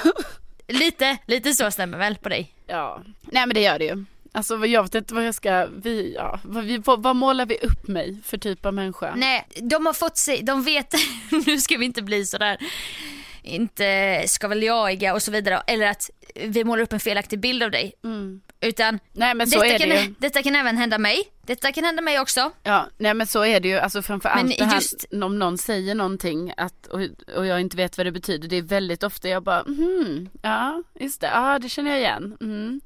[0.67, 2.53] Lite, lite så stämmer väl på dig?
[2.67, 3.01] Ja.
[3.21, 4.05] Nej men det gör det ju.
[4.37, 7.57] Alltså jag vet inte vad jag ska, vi, ja, vad, vi, vad, vad målar vi
[7.57, 9.13] upp mig för typ av människa?
[9.15, 10.93] Nej, de har fått sig, de vet,
[11.45, 12.57] nu ska vi inte bli sådär,
[13.43, 15.61] inte ska väl jaiga och så vidare.
[15.67, 17.93] Eller att vi målar upp en felaktig bild av dig.
[18.03, 18.41] Mm.
[18.61, 20.13] Utan Nej men så detta, är det kan, ju.
[20.19, 21.23] detta kan även hända mig.
[21.41, 22.51] Detta kan hända mig också.
[22.63, 25.57] Ja, nej men så är det ju, alltså framförallt Men det här just- om någon
[25.57, 26.99] säger någonting att, och,
[27.35, 30.83] och jag inte vet vad det betyder, det är väldigt ofta jag bara, mhm, ja
[30.99, 32.81] just det, ja det känner jag igen, mm.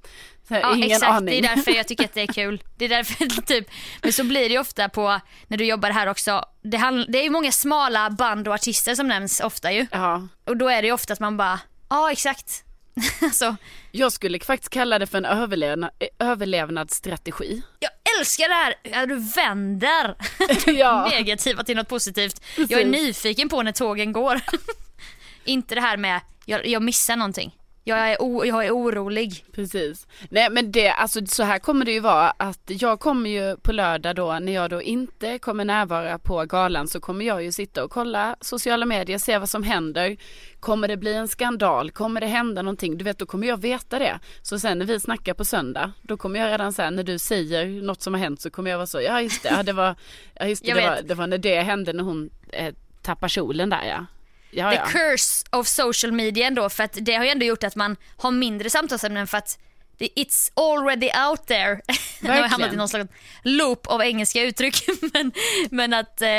[0.59, 1.41] Ja ingen exakt, aning.
[1.41, 2.63] det är därför jag tycker att det är kul.
[2.77, 3.67] Det är därför typ,
[4.01, 7.19] men så blir det ju ofta på, när du jobbar här också, det, handl- det
[7.19, 9.87] är ju många smala band och artister som nämns ofta ju.
[9.91, 11.59] Ja, Och då är det ju ofta att man bara,
[11.89, 12.63] ja exakt.
[13.21, 13.55] alltså,
[13.91, 17.61] jag skulle faktiskt kalla det för en överlevna, överlevnadsstrategi.
[17.79, 20.15] jag älskar det här när du vänder
[20.79, 21.07] Ja.
[21.11, 22.41] negativa till något positivt.
[22.57, 22.91] Jag är Precis.
[23.01, 24.41] nyfiken på när tågen går.
[25.45, 27.55] Inte det här med jag, jag missar någonting.
[27.83, 29.45] Jag är, jag är orolig.
[29.51, 30.07] Precis.
[30.29, 33.71] Nej men det, alltså så här kommer det ju vara att jag kommer ju på
[33.71, 37.83] lördag då när jag då inte kommer närvara på galan så kommer jag ju sitta
[37.83, 40.17] och kolla sociala medier, se vad som händer.
[40.59, 41.91] Kommer det bli en skandal?
[41.91, 42.97] Kommer det hända någonting?
[42.97, 44.19] Du vet då kommer jag veta det.
[44.41, 47.81] Så sen när vi snackar på söndag då kommer jag redan säga när du säger
[47.81, 49.95] något som har hänt så kommer jag vara så, ja just det, ja, det var,
[50.33, 53.69] ja, just det, det, var, det var när det hände när hon eh, tappar kjolen
[53.69, 54.05] där ja.
[54.51, 57.75] Ja, The curse of social media ändå för att det har ju ändå gjort att
[57.75, 59.59] man har mindre samtalsämnen för att
[59.99, 61.81] It's already out there.
[62.21, 62.77] Nu har jag hamnat i Verkligen.
[62.77, 63.09] någon slags
[63.43, 64.85] loop av engelska uttryck.
[65.13, 65.31] men,
[65.71, 66.29] men att eh,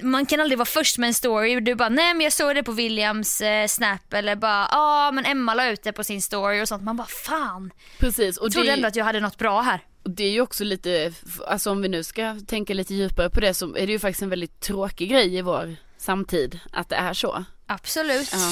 [0.00, 1.60] man kan aldrig vara först med en story.
[1.60, 5.12] Du bara, nej men jag såg det på Williams eh, snap eller bara, ja ah,
[5.12, 6.82] men Emma la ut det på sin story och sånt.
[6.82, 7.70] Man bara, fan.
[7.98, 8.36] Precis.
[8.36, 9.80] Och Jag trodde det- ändå att jag hade något bra här.
[10.02, 11.12] Och det är ju också lite,
[11.46, 14.22] alltså om vi nu ska tänka lite djupare på det så är det ju faktiskt
[14.22, 17.44] en väldigt tråkig grej i vår samtid att det är så.
[17.66, 18.28] Absolut.
[18.32, 18.50] Ja.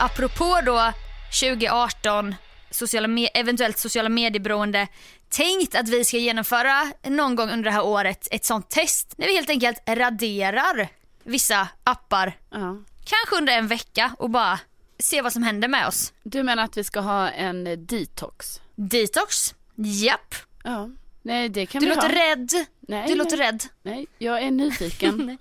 [0.00, 0.92] Apropå då
[1.40, 2.34] 2018,
[2.70, 4.88] sociala eventuellt sociala medieberoende,
[5.28, 9.26] tänkt att vi ska genomföra någon gång under det här året ett sånt test när
[9.26, 10.88] vi helt enkelt raderar
[11.22, 12.76] vissa appar, Ja.
[13.04, 14.58] kanske under en vecka och bara
[14.98, 16.12] se vad som händer med oss.
[16.22, 18.60] Du menar att vi ska ha en detox?
[18.74, 20.34] Detox, japp.
[20.64, 20.88] Ja.
[21.22, 22.16] Nej det kan Du vi låter ha.
[22.30, 22.50] rädd.
[22.88, 23.46] Nej, Du låter nej.
[23.46, 23.64] rädd.
[23.82, 25.16] Nej, jag är nyfiken.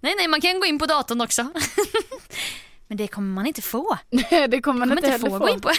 [0.00, 1.42] Nej, nej, man kan gå in på datorn också.
[2.88, 3.98] Men det kommer man inte få.
[4.10, 5.38] Nej det kommer man Man inte inte få få.
[5.38, 5.70] gå in på.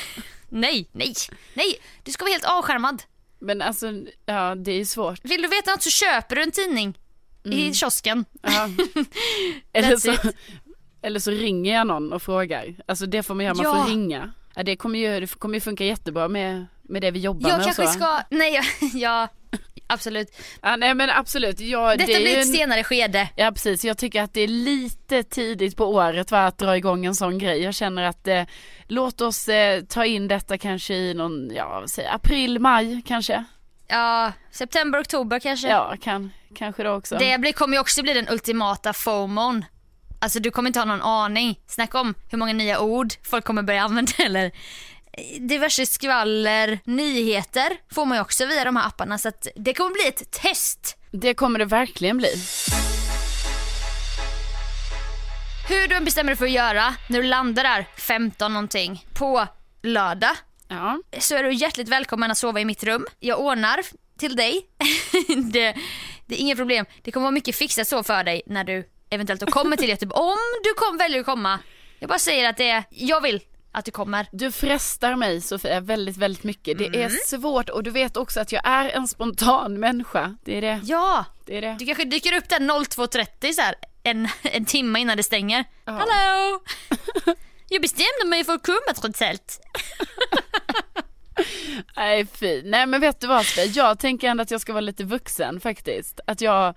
[0.50, 1.14] Nej, nej,
[1.54, 1.76] nej.
[2.04, 3.04] Du ska vara helt avskärmad.
[3.40, 3.92] Men alltså,
[4.26, 5.20] ja det är svårt.
[5.24, 6.98] Vill du veta något så köper du en tidning
[7.44, 8.26] i kiosken.
[8.42, 8.70] Ja.
[9.74, 10.14] eller, så,
[11.02, 12.76] eller så ringer jag någon och frågar.
[12.88, 13.84] Alltså det får man göra, man Ja.
[13.84, 14.34] får ringa.
[14.56, 17.58] Ja, det kommer ju, det kommer ju funka jättebra med, med det vi jobbar Jag
[17.58, 17.94] med kanske och så.
[18.00, 19.28] ska, nej jag, ja,
[19.88, 20.42] absolut.
[20.62, 22.54] Ja, nej men absolut, ja, Detta det blir ett en...
[22.54, 23.30] senare skede.
[23.36, 27.06] Ja precis, jag tycker att det är lite tidigt på året va, att dra igång
[27.06, 27.62] en sån grej.
[27.62, 28.44] Jag känner att eh,
[28.88, 33.44] låt oss eh, ta in detta kanske i någon, ja jag, april, maj kanske.
[33.88, 35.68] Ja, september, oktober kanske.
[35.68, 37.18] Ja, kan, kanske då också.
[37.18, 39.66] Det blir, kommer ju också bli den ultimata FOMON.
[40.20, 41.60] Alltså du kommer inte ha någon aning.
[41.68, 44.52] Snacka om hur många nya ord folk kommer börja använda eller
[45.40, 49.92] diverse skvaller, nyheter får man ju också via de här apparna så att det kommer
[49.92, 50.98] bli ett test.
[51.12, 52.30] Det kommer det verkligen bli.
[55.70, 59.48] Hur du bestämmer dig för att göra när du landar där 15 någonting på
[59.84, 60.36] lördag
[60.68, 63.06] Ja, så är du hjärtligt välkommen att sova i mitt rum.
[63.20, 63.82] Jag ordnar
[64.18, 64.68] till dig.
[65.52, 65.76] det,
[66.26, 66.86] det är inga problem.
[67.04, 70.20] Det kommer vara mycket fixat så för dig när du eventuellt kommer till Göteborg.
[70.22, 71.60] Om du kom, väljer att komma.
[72.00, 73.42] Jag bara säger att det är, jag vill
[73.76, 74.28] att du kommer.
[74.32, 76.78] du frestar mig Sofia väldigt, väldigt mycket.
[76.78, 77.02] Det Mm.
[77.02, 80.36] är svårt och du vet också att jag är en spontan människa.
[80.46, 80.80] Det är det.
[80.84, 81.76] Ja, Det är det.
[81.80, 85.66] du kanske dyker upp där 02.30 så här, en, en timme innan det stänger.
[85.86, 85.92] Ja.
[85.92, 86.60] Hallå!
[87.70, 89.60] Jag bestämde mig för att komma trots allt.
[91.96, 92.62] Nej fy.
[92.66, 93.66] Nej men vet du vad Sofia?
[93.66, 96.20] Jag tänker ändå att jag ska vara lite vuxen faktiskt.
[96.28, 96.76] Att jag,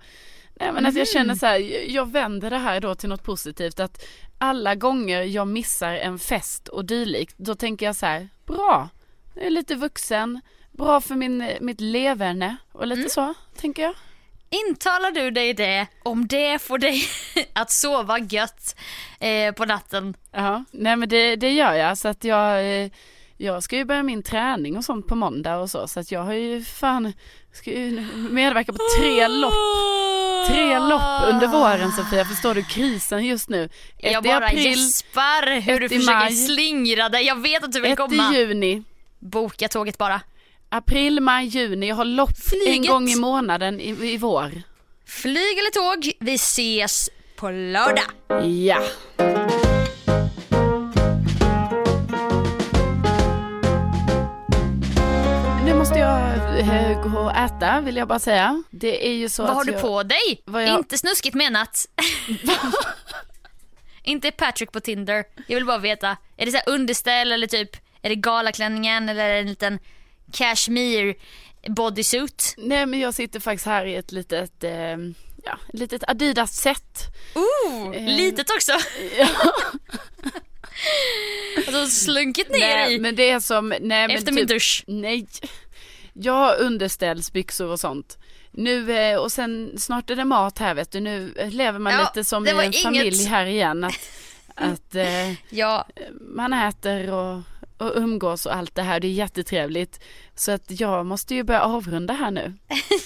[0.59, 1.59] nej men att jag känner så här,
[1.91, 3.79] jag vänder det här då till något positivt.
[3.79, 4.05] Att
[4.37, 8.89] alla gånger jag missar en fest och dylikt, då tänker jag så här, bra,
[9.35, 10.41] jag är lite vuxen,
[10.71, 13.93] bra för min, mitt leverne och lite så, tänker jag.
[14.49, 17.03] Intalar du dig det om det får dig
[17.53, 18.75] att sova gött
[19.19, 20.15] eh, på natten?
[20.31, 22.91] Ja, nej men det, det gör jag så att jag, eh,
[23.41, 26.23] jag ska ju börja min träning och sånt på måndag och så så att jag
[26.23, 27.13] har ju fan,
[27.53, 29.53] ska ju medverka på tre lopp.
[30.49, 33.63] Tre lopp under våren Sofia, förstår du krisen just nu?
[33.97, 37.25] Ett Jag i bara april, gäspar hur du ett försöker maj, slingra dig.
[37.25, 38.33] Jag vet att du vill ett komma.
[38.33, 38.83] i juni.
[39.19, 40.21] Boka tåget bara.
[40.69, 41.87] April, maj, juni.
[41.87, 42.91] Jag har lopp en Flyget.
[42.91, 44.61] gång i månaden i, i vår.
[45.05, 48.03] Flyg eller tåg, vi ses på lördag.
[48.45, 48.83] Ja.
[56.59, 58.63] Eh, gå och äta vill jag bara säga.
[58.69, 59.81] Det är ju så Vad att har du jag...
[59.81, 60.41] på dig?
[60.45, 61.85] jag- Inte snuskigt menat.
[64.03, 65.23] Inte Patrick på Tinder.
[65.47, 66.17] Jag vill bara veta.
[66.37, 67.69] Är det så underställ eller typ,
[68.01, 69.79] är det galaklänningen eller är det en liten
[70.33, 71.13] cashmere
[71.67, 72.55] bodysuit?
[72.57, 74.71] Nej men jag sitter faktiskt här i ett litet, eh,
[75.43, 77.15] ja, litet Adidas-set.
[77.35, 78.03] Ooh, Eh.
[78.03, 78.71] litet också.
[81.57, 84.83] alltså slunkit ner Nej i men det är som, nej men efter min typ, dusch.
[84.87, 85.27] nej.
[86.21, 88.17] Jag har underställsbyxor och sånt.
[88.51, 91.93] Nu, eh, och sen snart är det mat här vet du, nu eh, lever man
[91.93, 93.83] Ja, lite som i en inget- familj här igen.
[93.83, 93.93] Att,
[94.55, 95.87] att eh, Ja,
[96.21, 97.41] man äter och
[97.79, 98.99] och umgås och allt det här.
[98.99, 99.99] Det är jättetrevligt.
[100.35, 102.53] Så att jag måste ju börja avrunda här nu.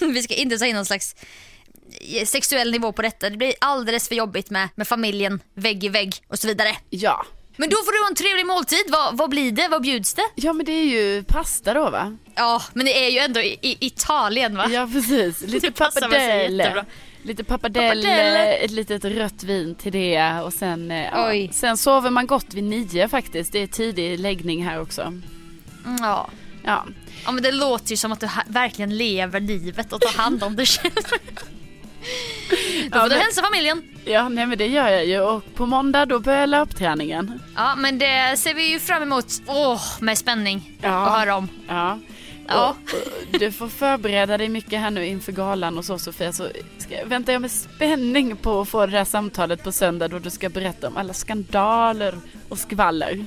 [0.00, 1.16] Vi ska inte ta in någon slags
[2.26, 3.30] sexuell nivå på detta.
[3.30, 6.76] Det blir alldeles för jobbigt med, med familjen, vägg i vägg och så vidare.
[6.90, 7.26] Ja.
[7.56, 8.84] Men då får du en trevlig måltid.
[8.88, 9.68] Vad, vad blir det?
[9.68, 10.22] Vad bjuds det?
[10.34, 12.16] Ja men det är ju pasta då va?
[12.34, 14.66] Ja, men det är ju ändå i, i Italien va?
[14.70, 16.84] Ja precis, lite Det pappardelle.
[17.22, 18.54] Lite Pappardelle.
[18.56, 22.64] ett litet rött vin till det och sen, eh, ja, sen sover man gott vid
[22.64, 23.52] nio faktiskt.
[23.52, 25.02] Det är tidig läggning här också.
[25.02, 25.22] Mm,
[26.00, 26.30] Ja.
[26.66, 26.84] Ja,
[27.24, 30.56] ja, men det låter ju som att du verkligen lever livet och tar hand om
[30.56, 30.92] dig själv.
[32.90, 33.82] Då får du hälsa familjen.
[34.04, 37.40] ja nej men det gör jag ju och på måndag då börjar löpträningen.
[37.56, 39.26] Ja, men det ser vi ju fram emot.
[39.46, 41.06] Åh, med spänning Ja.
[41.06, 41.48] att höra om.
[41.68, 41.98] Ja.
[42.48, 42.68] Ja.
[42.68, 42.94] Och,
[43.32, 46.32] och du får förbereda dig mycket här nu inför galan och så Sofia.
[46.32, 46.48] Så
[46.78, 50.30] ska, väntar jag med spänning på att få det här samtalet på söndag då du
[50.30, 52.14] ska berätta om alla skandaler
[52.48, 53.24] och skvaller.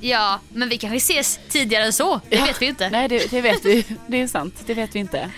[0.00, 2.20] Ja, men vi kanske ses tidigare än så.
[2.28, 2.44] Det Ja.
[2.46, 2.90] vet vi ju inte.
[2.90, 5.30] Nej det, det vet vi, det är sant, det vet vi inte.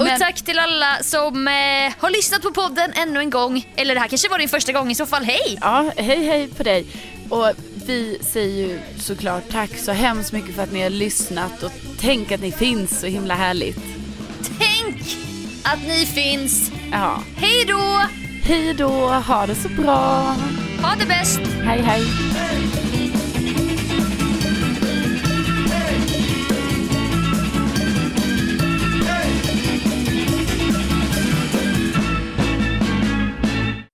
[0.00, 1.52] Och tack till alla som eh,
[1.98, 3.66] har lyssnat på podden ännu en gång.
[3.76, 5.24] Eller det här kanske var din första gång i så fall.
[5.24, 5.58] Hej!
[5.60, 6.86] Ja, hej hej på dig.
[7.30, 7.52] Och
[7.86, 11.70] vi säger ju såklart tack så hemskt mycket för att ni har lyssnat och
[12.00, 13.78] tänk att ni finns så himla härligt.
[14.58, 15.16] Tänk
[15.62, 16.70] att ni finns.
[16.92, 18.00] Ja, Hej då!
[18.44, 20.36] hej då, ha det så bra.
[20.82, 21.40] Ha det bäst!
[21.64, 22.02] Hej hej.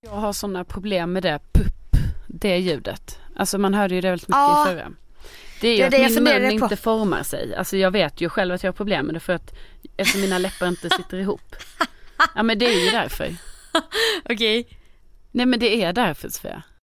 [0.09, 1.97] Jag har sådana problem med det pupp,
[2.27, 3.19] det ljudet.
[3.35, 4.63] Alltså man hörde ju det väldigt mycket Ja.
[4.71, 4.91] i förra.
[5.61, 7.55] Det är ju Det är att det min mun inte formar sig.
[7.55, 9.53] Alltså jag vet ju själv att jag har problem med det för att
[9.97, 11.55] eftersom mina läppar inte sitter ihop.
[12.35, 13.35] Ja men det är ju därför.
[14.29, 14.67] Okej.
[15.31, 16.63] Nej men det är därför Sofia.